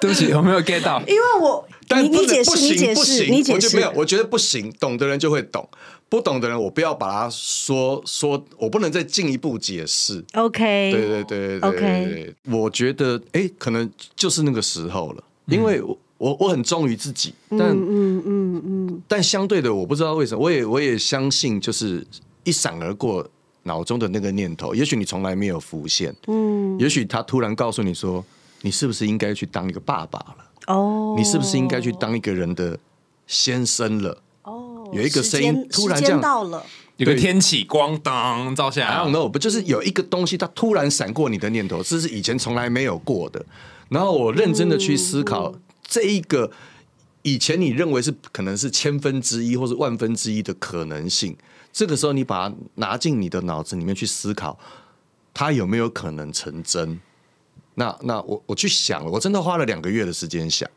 [0.00, 0.98] 对不起，我没有 get 到。
[1.06, 3.92] 因为我但不能你解释，不行你解释，不行你解释我就没有，。
[3.96, 5.68] 我觉得不行，懂的人就会懂，
[6.14, 10.24] 不懂的人我不要把它说说，我不能再进一步解释。
[10.34, 22.06] OK，对对对对对我觉得哎，可能就是那个时候了，因为我我我很忠于自己，但嗯嗯嗯，但相对的，我不知道为什么，我也我也相信，就是
[22.44, 23.28] 一闪而过
[23.64, 28.24] 脑中的那个念头，也许你从来没有浮现，嗯，也许他突然告诉你说，
[28.62, 30.36] 你是不是应该去当一个爸爸了？
[30.68, 32.78] 哦，你是不是应该去当一个人的
[33.26, 34.16] 先生了？
[34.94, 36.64] 哦，有一个声音突然这样到了，
[36.96, 43.44] 有个天启光当照下 I 来 don't，know，不就是有一个东西，它突然闪过你的念头，这是以前从来没有过的。
[43.88, 45.54] 然后我认真的去思考
[45.86, 46.50] 这一个
[47.22, 51.36] 以前你认为是可能是千分之一或是万分之一的可能性，
[51.72, 54.58] 这个时候你把它拿进你的脑子里面去思考，
[55.32, 57.00] 它有没有可能成真？
[57.76, 60.68] 那那我我去想了，我真的花了两个月的时间想，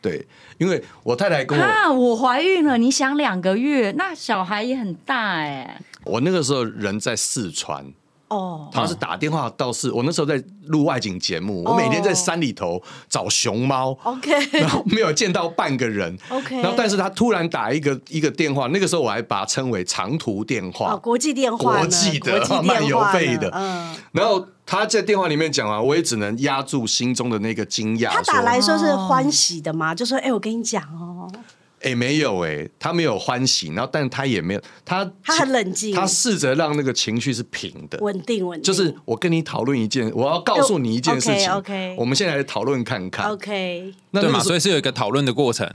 [0.00, 0.26] 对，
[0.58, 1.64] 因为我太太跟我。
[1.64, 5.80] 啊，我怀孕了，你想两个月，那小孩也很大哎。
[6.04, 7.84] 我那个时候人在四川，
[8.28, 13.98] 哦，他是打电话到是，我那时候在录外景节目，我每天在山里头找熊猫。
[14.04, 28.10] OK 然后没有见到半个人 OK 然后但是他突然打一个一个电话，那个时候我还把它称为长途电话，哦，国际电话呢，国际的漫游费的嗯，然后他在电话里面讲啊，我也只能压住心中的那个惊讶。
[28.10, 29.94] 他打说来说是欢喜的吗？
[29.94, 31.32] 就说，哎，我跟你讲哦，
[31.80, 41.50] 哎，没有哎，他没有欢喜，然后但他也没有他他很冷静他试着让那个情绪是平的，稳定稳定，就是我跟你讨论一件，我要告诉你一件事情。
[41.50, 43.30] OK，OK 我们现在来讨论看看。
[43.30, 44.20] OK，对嘛？
[44.20, 45.66] 那那个时候所以是有一个讨论的过程。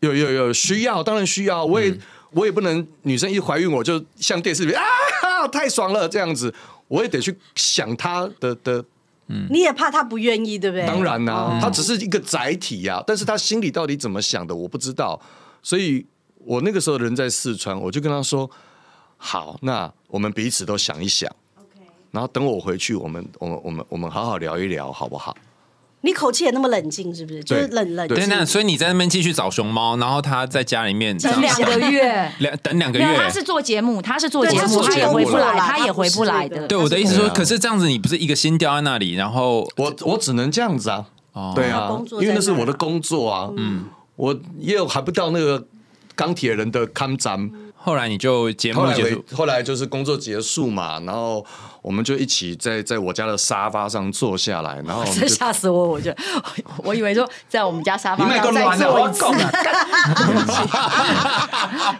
[0.00, 1.64] 有有有需要，当然需要。
[1.64, 1.96] 我也、
[2.32, 6.52] 我也不能女生一怀孕我就像电视里面啊太爽了这样子，
[6.92, 8.84] 我也得去想他的的。
[9.48, 10.86] 你也怕他不愿意，对不对？
[10.86, 15.18] 当然啦、哦她只是一个载体呀、但是他心里到底怎么想的我不知道，
[15.62, 16.04] 所以
[16.36, 18.50] 我那个时候人在四川，我就跟他说：
[19.16, 21.30] 好，那我们彼此都想一想。
[22.10, 25.34] 然后等我回去，我们我们我们我们好好聊一聊，好不好？
[26.04, 27.42] 你口气也那么冷静，是不是？
[27.44, 28.36] 就是冷冷对静对，。
[28.36, 32.32] 那所以你在那边继续找熊猫，然后他在家里面等两个月。
[32.38, 33.16] 两等两个没有，月。
[33.16, 36.66] 他是做节目，他是做节目，他也回不来，他也回不来的。
[36.66, 43.84] 对我的意思是说，可是这样子你不是一个心掉在那里，然后我我只能这样子啊，哦对啊工，作因为那是我的工作啊，嗯，
[44.16, 45.64] 我也有还不到那个
[46.14, 47.50] 钢铁人的看展。
[47.84, 51.44] 后来你就节目结束，后来就是工作结束嘛，然后
[51.82, 55.88] 我们就一起在在我家的沙发上坐下来，然后 吓死我！
[55.88, 56.14] 我就
[56.84, 58.76] 我以为说在我们家沙发上再个卵啊！
[58.78, 59.24] 做一次，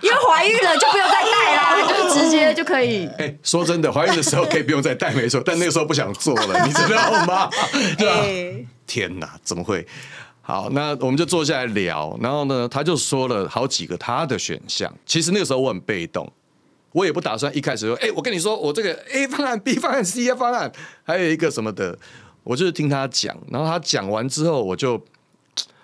[0.02, 3.08] 因为怀孕了就不用再带啦，就直接就可以。
[3.18, 7.50] 哎，说真的，怀孕的时候可以不用再带，没错，但那个时候不想做了，你知道吗？
[7.98, 9.84] 对天哪，怎么会？
[10.44, 14.92] 好，那我们就坐下来聊，然后呢，他就说了好几个他的选项。
[15.06, 16.30] 其实那个时候我很被动，
[16.90, 20.70] 我也不打算一开始说，哎、我跟你说，我这个 A 方案、B 方案、C 方案，
[21.04, 21.96] 还有一个什么的，
[22.42, 23.36] 我就是听他讲。
[23.50, 25.00] 然后他讲完之后，我就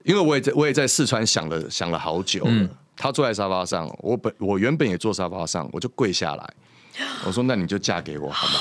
[0.02, 2.68] 因为我也在我也在四川想了想了好久了。
[2.96, 6.54] 他坐在沙发上，我本我原本也坐沙发上，我就跪下来，
[7.24, 8.54] 我说：“那你就嫁给我好吗？”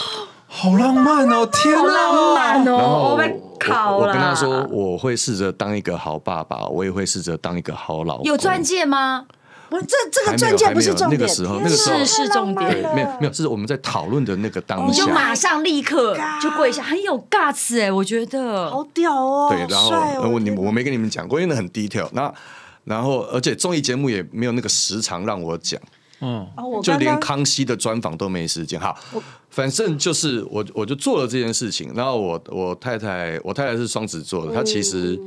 [0.49, 1.45] 好浪漫哦！
[1.47, 3.56] 天好浪漫然后哦！
[3.67, 8.25] 我跟他说，我会试着当一个好爸爸，我也会试着当一个好老公。
[8.25, 9.25] 有钻戒吗？
[9.69, 15.06] 不是这这个钻戒不是重点，那个时候那个时候是是重点对，没有没有，是我们在讨论的那个当你就。
[15.08, 18.71] 马上立刻就跪下，很有 guts 哎，我觉得。
[18.71, 22.08] 好屌哦，对，然后我你我没跟你们讲过，因为那很 detail。
[22.13, 22.34] 那
[22.86, 25.77] 然后而且综艺节目也没有那个时长让我讲，
[26.21, 26.47] 嗯，
[26.82, 28.80] 就连康熙的专访都没时间。
[28.80, 28.97] 好，
[29.57, 35.19] 反正就是我我就做了这件事情，然后我我太太我太太是双子座的，她其实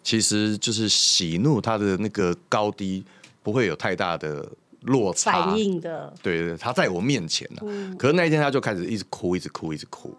[0.00, 3.04] 其实就是喜怒她的那个高低
[3.42, 4.48] 不会有太大的
[4.82, 5.46] 落差。
[5.46, 10.14] 反应的，对对，他在我面前呢、可是那一天她就开始一直哭，一直哭，一直哭，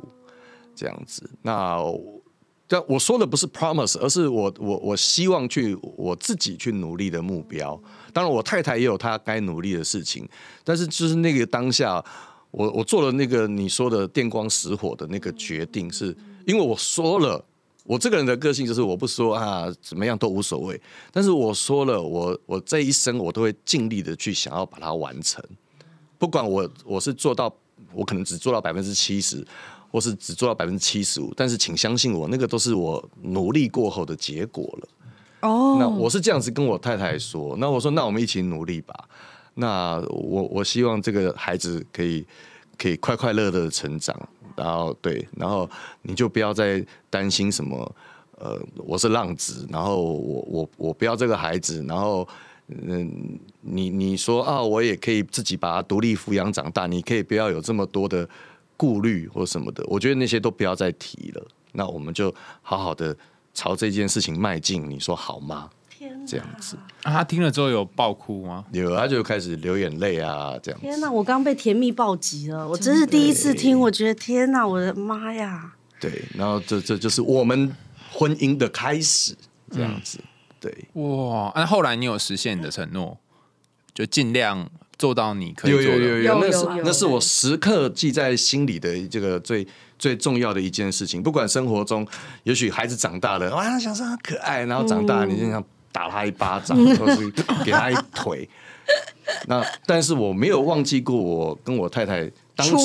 [0.76, 1.24] 这样子。
[1.42, 1.78] 那
[2.68, 7.82] 但我说的不是 promise，而是我我我希望去我自己去努力的目标。
[8.12, 10.28] 当然，我太太也有她该努力的事情，
[10.66, 12.04] 但是就是那个当下，
[12.56, 16.16] 我我做了那个你说的电光石火的那个决定，是
[16.48, 17.44] 因为我说了。
[17.88, 20.82] 我这个人的个性就是我不说啊，怎么样都无所谓。
[21.12, 25.40] 但是我说了，我我这一生我都会尽力的去想要把它完成。
[26.18, 27.56] 不管我我是做到，
[27.94, 29.46] 我可能只做到百分之七十，
[29.92, 34.90] 或是只做到百分之七十五，但是请相信我，那个都是我努力过后的结果了。
[35.42, 39.08] 哦那我是这样子跟我太太说，那我说那我们一起努力吧。
[39.56, 42.26] 那我我希望这个孩子可以
[42.78, 44.16] 可以快快乐乐的成长，
[44.56, 45.70] 然后对，然后
[46.02, 47.96] 你就不要再担心什么，
[48.38, 52.28] 呃，我是浪子，然后我我我不要这个孩子，然后
[52.68, 58.28] 嗯，你你说啊，我也可以自己把他独立抚养长大，你可以不要有这么多的
[58.76, 61.48] 顾虑或什么的，我觉得那些都不要再提了。
[61.72, 63.16] 那我们就好好的
[63.54, 65.70] 朝这件事情迈进，你说好吗？
[66.28, 68.66] 这样子，啊他听了之后有爆哭吗？
[68.72, 70.86] 有他就开始流眼泪啊，这样子。
[70.86, 71.12] 天哪！
[71.12, 75.74] 我刚被甜蜜暴击了，我真是第一次听，我觉得天哪，我的妈呀！
[76.00, 77.76] 对，然后这这就是我们
[78.12, 79.36] 婚姻的开始，
[79.72, 80.20] 这样子。
[80.60, 81.52] 对，哇！
[81.56, 83.18] 那、后来你有实现你的承诺，
[83.94, 85.98] 就尽量做到你可以有做的。
[85.98, 89.68] 有有有那是有有那是我时刻记在心里的这个最
[90.00, 91.22] 最重要的一件事情。
[91.22, 92.08] 不管生活中，
[92.44, 95.64] 也许孩子长大了，哇，想说很可爱，然后长大了你就想
[95.96, 97.32] 打他一巴掌，或是
[97.64, 98.48] 给他一腿。
[99.48, 102.78] 那但是我没有忘记过我跟我太太当初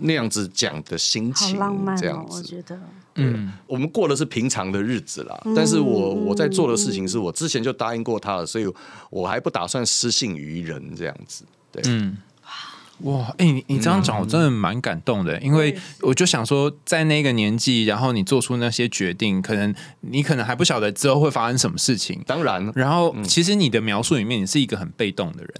[0.00, 2.38] 那样子讲的心情，浪漫哦这样，子。
[2.38, 2.78] 我觉得。
[3.16, 8.66] 嗯，我们过的是平常的日子啦，但是我我在做的事情是我之前就答应过他了，所以
[9.10, 11.44] 我还不打算失信于人这样子。
[11.72, 12.16] 对，嗯，
[13.00, 22.22] 哇，哎、你你这样讲，我真的蛮感动的，因为我就想说，在那个年纪，然后你做出那些决定，可能你可能还不晓得之后会发生什么事情。
[22.26, 25.52] 当然，然后，其实你的描述里面，你是一个很被动的人，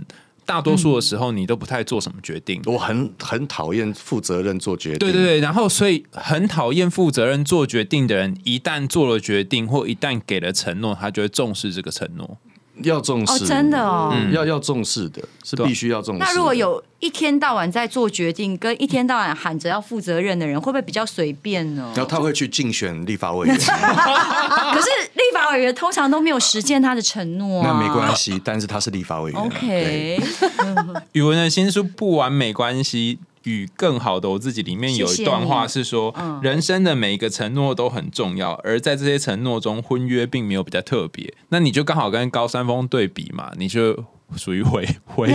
[0.46, 2.62] 大多数的时候你都不太做什么决定。
[2.64, 4.98] 我很很讨厌负责任做决定。
[4.98, 12.38] 对对对，然后所以很讨厌负责任做决定的人，一旦做了决定或一旦给了承诺，他就会重视这个承诺。
[12.82, 14.14] 要重视，哦，真的哦。
[14.32, 16.20] 要要重视的，是必须要重视。
[16.20, 21.90] 那如果有一天到晚在做决定，跟一天到晚喊着要负责任的人，会不会比较随便呢？
[21.94, 29.40] 然后他会去竞选立法委员， 可是立法委员通常都没有实践他的承诺、啊，那没关系，但是他是立法委员。
[29.40, 30.20] OK，
[31.12, 36.38] 语文的新书不完美关系与更好的我自己里面有一段话是说，嗯。
[36.42, 41.32] 人生的每一个承诺都很重要，而在这些承诺中，婚约并没有比较特别。
[41.48, 44.04] 那你就刚好跟高山峰对比嘛，你就
[44.36, 45.34] 属于毁毁 约，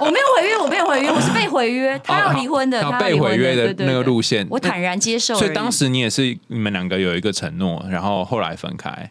[0.00, 5.34] 我没有毁约，我没有毁约，我是被毁约， 他要离婚的，哦他被毁约的那个路线我坦然接受。
[5.34, 9.10] 所以当时你也是你们两个有一个承诺，然后后来分开，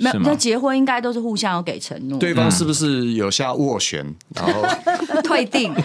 [0.00, 4.04] 没有，是吗那结婚应该都是互相有给承诺，对方是不是有下斡旋？
[4.34, 4.64] 然后
[5.22, 5.72] 退订。
[5.74, 5.84] 对，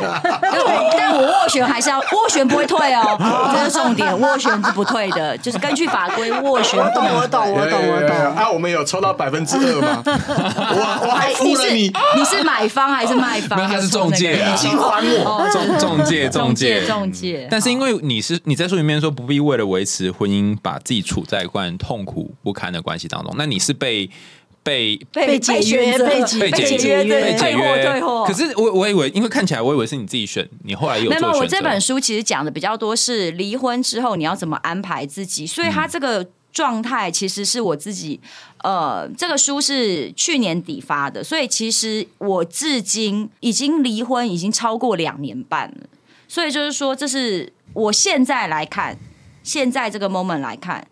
[0.97, 3.17] 但我斡旋还是要斡旋不会退哦，
[3.53, 8.17] 这是重点，斡旋是不退的，就是根据法规斡旋我懂我懂，我懂，我懂。
[8.35, 10.01] 啊，我们有抽到百分之二吗？
[10.05, 13.57] 我我还付了你是你，你是买方还是卖方？
[13.57, 17.47] 没有他是中介啊已经还我中中介中介中介。
[17.49, 24.04] 但是因为你是你在书里面说不必为了维持婚姻，把自己处在一段痛苦不堪的关系当中，那你是被
[24.63, 28.25] 被被解约被解被解解约对被解退货约退货。
[28.25, 31.45] 可是我我以为，因为看起来我以为是你自己选，你后来有没有，我。
[31.45, 38.19] 这本书其实讲的比较多是离婚之后你要怎么安排自己，所以他这个状态其实是我自己，
[38.63, 45.87] 呃，这个书是去年底发的，所以其实我至今已经离婚已经超过两年半了，
[46.27, 48.97] 所以就是说，这是我现在来看，
[49.43, 50.87] 现在这个 moment 来看，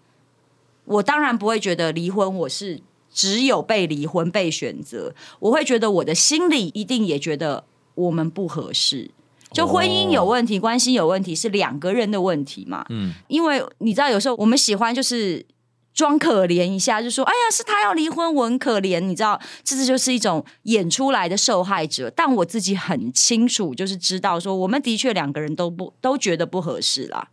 [0.86, 2.80] 我当然不会觉得离婚我是。
[3.14, 7.64] 只有被离婚被选择，我会觉得我的心里一定也觉得
[7.96, 9.12] 我们不合适，
[9.52, 12.86] 就婚姻有问题，关系有问题，是两个人的问题嘛。
[12.90, 15.46] 嗯，因为你知道，有时候我们喜欢就是
[15.94, 22.12] 装可怜一下，就说：“哎呀，是他要离婚，我很可怜。”你知道，这次就是一种演出来的受害者。
[22.16, 27.30] 但我自己很清楚，就是知道说，我们的确两个人都不都觉得不合适啦。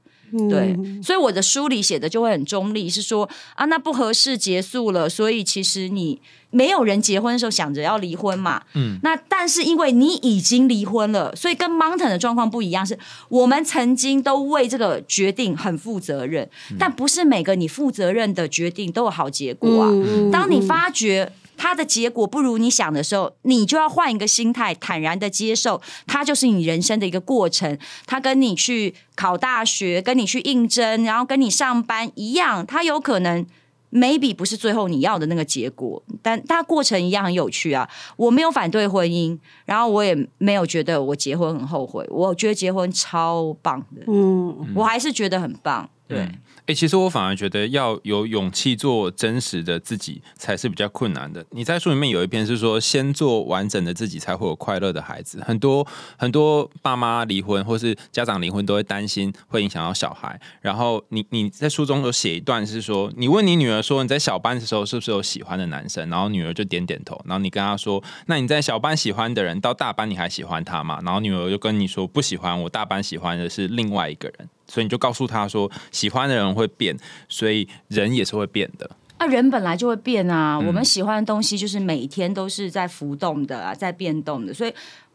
[0.49, 6.21] 对，所以我的书里写的就会很中立，是说啊，那不合适结束了，所以其实你
[6.51, 19.91] 没有人结婚的时候想着要离婚嘛，嗯，那但是因为你已经离婚了，所以跟 Mountain 的状况不一样，是我们曾经都为这个决定很负责任，但不是每个你负责任的决定都有好结果啊。
[19.93, 27.79] 嗯当你发觉它的结果不如你想的时候，你就要换一个心态，坦然的接受，它就是你人生的一个过程。
[28.07, 33.45] 它跟你去考大学、跟你去应征，然后跟你上班一样，它有可能
[33.93, 37.87] maybe 不是最后你要的那个结果，但它过程一样很有趣啊。
[38.17, 45.87] 我没有反对婚姻，然后我也没有觉得我结婚很后悔，我觉得结婚超棒的，嗯，我还是觉得很棒。
[46.09, 46.27] 对，
[46.71, 51.45] 哎、其实我反而觉得要有勇气做真实的自己才是比较困难的。
[51.51, 55.43] 你在书里面有一篇是说，先做完整的自己，才会有快乐的孩子。
[55.45, 55.85] 很多
[56.17, 60.41] 很多爸妈离婚或是家长离婚，都会担心会影响到小孩。
[60.61, 67.21] 然后你你在书中有写一段是说，你问你女儿说你在小班的时候是不是有喜欢的男生，然后女儿就点点头。
[67.25, 71.01] 然后你跟她说，那你在小班喜欢的人，到大班你还喜欢他吗？
[71.05, 74.49] 然后女儿就跟你说不喜欢，我大班喜欢的是另外一个人。
[74.71, 76.97] 所以你就告诉他说，喜欢的人会变，
[77.29, 78.89] 所以人也是会变的。
[79.19, 84.73] 啊，人本来就会变啊，我们喜欢的东西就是每天都是在浮动的啊，在变动的，所以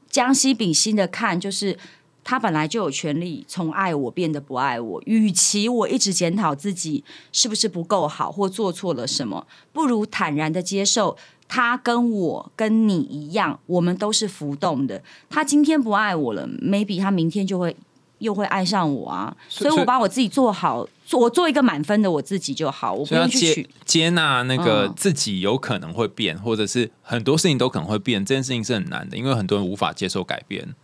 [0.10, 1.76] 将心比心的看，就是
[2.24, 5.02] 他本来就有权利从爱我变得不爱我。
[5.06, 11.18] 与其我一直检讨自己是不是不够好或做错了什么，不如坦然的接受。
[11.48, 15.04] 他跟我跟你一样，我们都是浮动的。
[15.30, 17.76] 他今天不爱我了，maybe 他明天就会
[18.20, 19.36] 又会爱上我啊。
[19.50, 23.70] 所以我把我自己做好，做我做一个满分的我自己就好，我不用去取。
[23.84, 30.76] 接纳那个嗯自己有可能会变，或者是很多事情都可能会变，这件事情是很难的，因为很多人无法接受改变。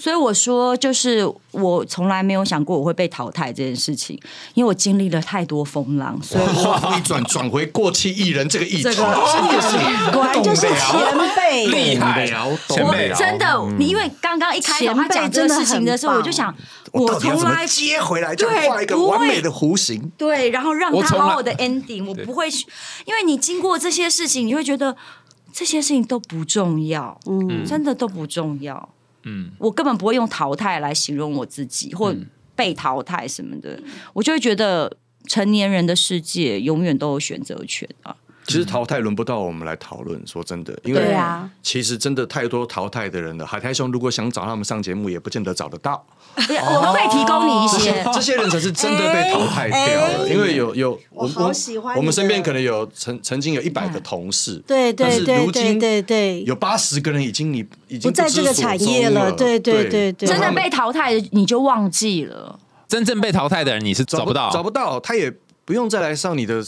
[0.00, 4.18] 所以我说，就是我从来没有想过我会被淘汰这件事情，
[4.54, 16.54] 因为我经历了太多风浪，所以话锋一转，转回过气艺人这个议题，这个真的是果然就是前辈，厉害懂了前辈懂了真的，你因为刚刚一开头前辈他讲这个事情的时候，我就想，
[16.92, 20.10] 我从来接回来，就画一个不会完美的弧形。
[20.16, 22.64] 对，然后让他好好的 ending，我不会去，
[23.04, 24.96] 因为你经过这些事情，你会觉得
[25.52, 28.88] 这些事情都不重要，嗯，真的都不重要，
[29.24, 32.14] 嗯，我根本不会用淘汰来形容我自己或
[32.56, 33.80] 被淘汰什么的，
[34.12, 34.96] 我就会觉得
[35.26, 38.16] 成年人的世界永远都有选择权啊。
[38.50, 41.16] 其实淘汰轮不到我们来讨论，说真的，因为
[41.62, 43.46] 其实真的太多淘汰的人了。
[43.46, 46.04] 海苔兄如果想找他们上节目，也不见得找得到。
[46.36, 60.12] 我们会提供你一些， 这些人才是真的被淘汰掉了，哎因为有有我好喜欢我们身边可能有曾曾经有一百个同事，对对对对对对，有八十个人已经你已经不在这个产业了对对对。
[60.12, 62.58] 对真的被淘汰的你就忘记了。
[62.88, 65.32] 真正被淘汰的人，你是找找不到，找不到，他也
[65.64, 66.62] 不用再来上你的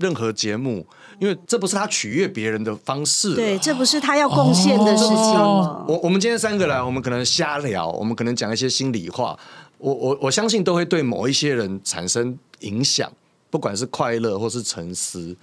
[0.00, 0.86] 任何节目，
[1.18, 3.34] 因为这不是他取悦别人的方式。
[3.34, 5.84] 对，这不是他要贡献的事情了。
[5.88, 9.38] 我我们今天三个来，我们可能瞎聊，我们可能讲一些心里话，
[9.78, 13.10] 我我我相信都会对某一些人产生影响，
[13.50, 15.36] 不管是快乐或是沉思。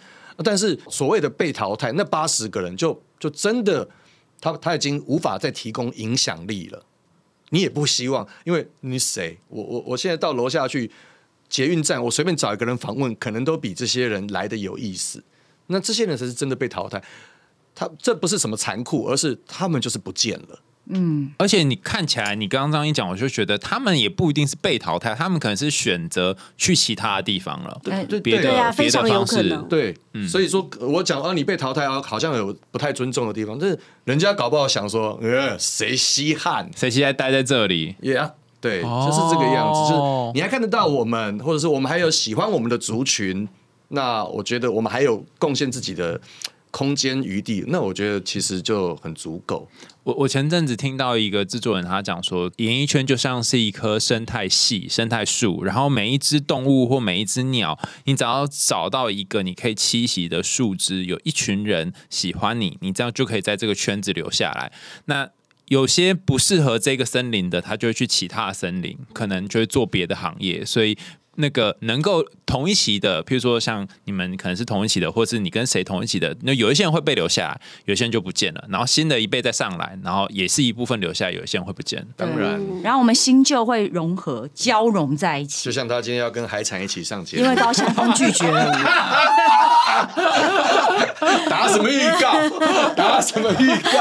[0.43, 3.87] 但是所谓的被淘汰，那八十个人就就真的
[4.39, 6.83] 他他已经无法再提供影响力了。
[7.49, 9.37] 你也不希望，因为你谁？
[9.49, 10.89] 我我我现在到楼下去
[11.51, 15.23] 捷运站，我随便找一个人访问，可能都比这些人来的有意思。
[15.67, 16.99] 那这些人才是真的被淘汰。
[17.75, 20.59] 他这不是什么残酷，而是他们就是不见了。
[20.93, 29.57] 嗯而且你看起来，你刚刚这样一讲，我就觉得他们也不一定是被淘汰，他们可能是选择去其他的地方了，对对别的对啊别的方式。
[29.69, 29.95] 对，
[30.27, 36.69] 所以说我讲啊，你被淘汰啊，好像有不太尊重的地方，但是人家搞不好想说，呃，谁稀罕？
[36.75, 38.31] 谁稀罕待在这里？yeah,
[38.61, 39.91] 对，哦就是这个样子。
[39.91, 43.49] 就是你还看得到我们，或者是我们还有喜欢我们的族群，
[43.89, 46.21] 那我觉得我们还有贡献自己的
[46.69, 49.67] 空间余地，那我觉得其实就很足够。
[50.03, 64.71] 我我前阵子听到一个制作人他讲说，演艺圈就像是一棵生态系、生态树，然后每一只动物或每一只鸟，你只要找到一个你可以栖息的树枝，有一群人喜欢你，你这样就可以在这个圈子留下来。
[65.05, 65.29] 那
[65.71, 70.97] 有些不适合这个森林的，他就会去其他森林，可能就会做别的行业，所以。
[71.35, 82.05] 那个能够同一期的，譬如说像你们可能是同一期的，或是你跟谁同一期的，那有一些人会被留下来，有些人就不见了，然后新的一辈再上来，然后也是一部分留下来，有一些人会不见。
[82.17, 88.71] 当然，然后我们新旧会融合交融在一起就，像他今天要跟海产一起上节目，因为高山峰拒绝了我。
[91.49, 92.33] 打什么预告？
[92.95, 93.99] 打什么预告？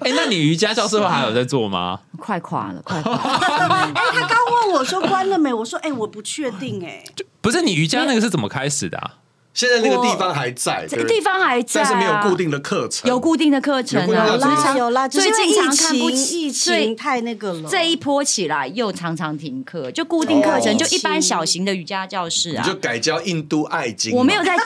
[0.00, 2.00] 哎、那你瑜伽教室会还有在做吗？
[2.18, 3.92] 快垮了，快垮了！
[3.94, 5.52] 哎，他刚我说关了没？
[5.52, 7.04] 我说哎，我不确定哎。
[7.40, 9.18] 不是你瑜伽那个是怎么开始的啊？
[9.54, 10.96] 现在那个地方还在，对不对？
[10.96, 17.68] 这个地方还在、啊，但是没有固定的课程，有固定的课程啊，有啦有啦，只是最近疫情，太那个了。
[17.68, 22.62] 这一波起来又常常停课，就固定课程，哦就一般小型的瑜伽教室啊。
[22.64, 22.78] 你就。
[22.82, 24.16] 改教印度爱经。
[24.16, 24.56] 我没有在，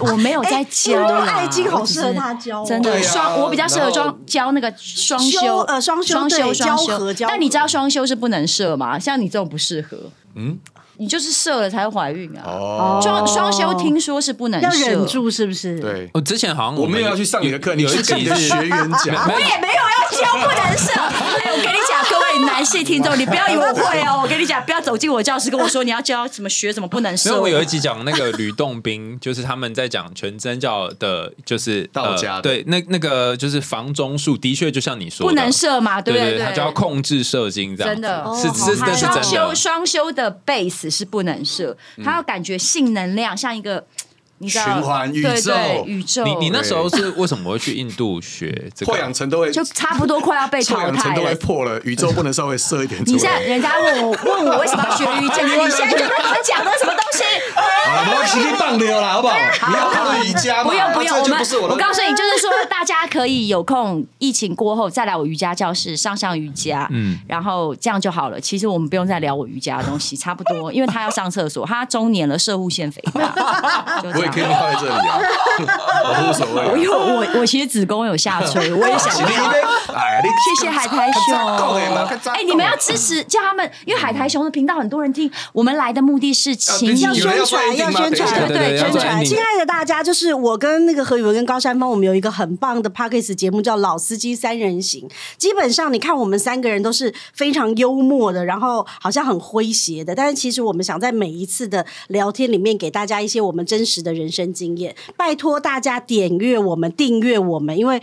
[0.00, 2.66] 我没有在教 印度啦爱经好适合他教哦。
[2.66, 7.30] 真的双，我比较适合然后教教那个双修修，呃双修双修双交合交合。
[7.30, 8.98] 但你知道双修是不能设吗？
[8.98, 9.96] 像你这种不适合，
[10.34, 10.58] 嗯，
[10.96, 12.42] 你就是射了才会怀孕啊。
[12.44, 19.32] 哦，双双休听说是不能要，忍住，是不是？，对，我之前好像我没有要去上你的课，你有一去跟你的集是学员讲。
[19.32, 20.92] 我也没有要教不能射。
[21.00, 24.20] 哎，我跟你讲，各位男性听众，你不要以为我会哦。
[24.22, 27.42] 我跟你讲，不要走进我教室跟我说你要教什么学什么不能射因为射。
[27.42, 36.44] 我有一集讲那个吕洞宾， 就是他们在讲全真教的，就是道家的呃、对，那那个就是房中术，的确就像你说的，不能射嘛，对对不对？
[36.44, 39.54] 他就要控制射精这样，真的是哦是这是真双修的。
[39.54, 43.86] 双修的 base 是不能射，他要感觉性能量像一个，
[44.42, 48.92] 你知道循环宇宙对对宇宙，你你那时候是为什么会去印度学这个？
[48.92, 51.36] 破氧层都会，就差不多快要被臭淘氧层都会了。
[51.36, 53.46] 破了，宇宙不能稍微射一点出你现在来。
[53.46, 57.22] 人家问我问我为什么要学瑜伽， 你现在就跟他讲的什么东西？
[57.54, 59.36] 好了，我请你棒溜了，好不好？
[59.68, 60.70] 你要讨论瑜伽吗？
[60.70, 61.76] 不用不用，我们不是我的。
[61.76, 68.40] 告诉你，就是说大家可以有空，疫情过后再来我瑜伽教室上上瑜伽，嗯，然后这样就好了。
[68.40, 74.62] 其实我们不用再聊我瑜伽的东西，差不多，因为他要上厕所，他中年了，射护腺肥大， 就这我也可以放。
[74.62, 75.20] 在这里啊，
[76.04, 76.68] 我无所谓啊。
[76.72, 79.26] 我有我我其实子宫有下垂，我也想 要。
[79.92, 80.22] 哎，
[80.56, 81.36] 谢谢海苔熊
[82.32, 85.30] 哎，你们要支持叫他们，因为海苔熊的频道很多人听。
[85.52, 89.24] 我们来的目的是请要要宣传，要宣传，对对宣传。
[89.24, 95.08] 亲爱的大家，就是我跟那个何宇文跟高山峰，我们有一个很棒的 p a c k a g e 节目叫《老司机三人行》。
[95.36, 104.94] 基本上，你看我们三个人都是非常幽默的，然后好像很诙谐的，但是其实我们想在每一次的聊天里面给大家一些我们真实的人生经验。
[105.16, 108.00] 拜托大家点阅我们，订阅我们，因为。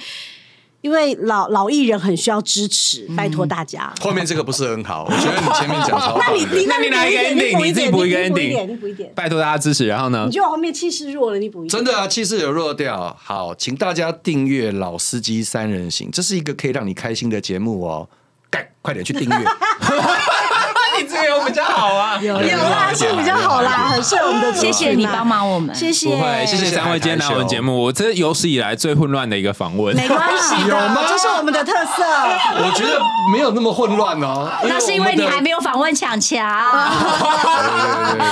[0.82, 3.94] 因为老老艺人很需要支持，拜托大家。
[4.00, 6.16] 后面这个不是很好，我觉得你前面讲的。
[6.26, 9.12] 那你你那你来一个 ending，你自己补一个 ending 点，你补一点。
[9.14, 10.32] 拜托大家支持，然后呢你？
[10.32, 11.70] 觉得我后面气势弱了，你补一点。
[11.70, 13.14] 真的啊，气势有弱掉。
[13.22, 18.08] 好，请大家订阅《老司机三人行》，这是一个可以让你开心的节目哦。
[18.50, 19.36] 干，快点去订阅。
[21.02, 24.54] 你这个有比较好啊，有有啦，是比较好啦，很适合我们的。
[24.54, 29.96] 谢谢你帮忙我们，谢谢，不会，谢谢三位今天来我们节目，我这有史以来最混乱的一个访问。
[29.96, 31.08] 没关系有吗的。
[31.10, 32.04] 这是我们的特色。
[32.04, 33.00] 我觉得
[33.32, 35.60] 没有那么混乱哦，那是因为你还没有。
[35.60, 36.48] 有访问强强。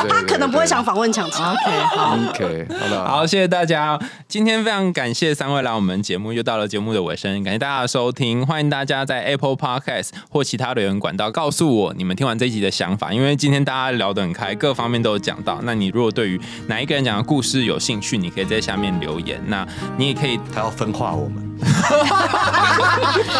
[0.07, 1.51] 他可能不会想访问强强。
[1.53, 2.17] OK，好。
[2.29, 3.99] OK，好了，好，谢谢大家。
[4.27, 8.45] 今天非常感谢三位来我们节目，又到了节目的尾声，感谢大家的收听。
[8.45, 15.59] 欢迎大家在 Apple Podcast 或其他留言管道告诉我你们听完这一集的想法，因为今天大家聊得很开，各方面都有讲到。
[15.63, 19.41] 那你如果对于哪一个人讲的故事有兴趣，你可以在下面留言。
[19.47, 19.65] 那
[19.97, 21.43] 你也可以他要分化我们。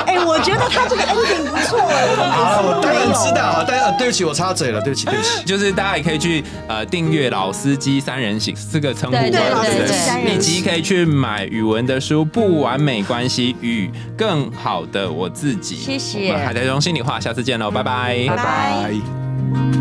[0.08, 5.44] 哎，我觉得他这个 ending 不错哎，好了，我当然知道，但呃，对不起，我插嘴了，对不起，对不起。
[5.46, 15.76] 就是大家也可以去呃订订阅老司机三人行这个称呼对，对对老司机三人行立即可以去买语文的书，不完美关系与更好的我自己。
[15.76, 19.07] 谢谢我们海苔中心里话，下次见喽，拜拜拜拜。
[19.08, 19.77] Música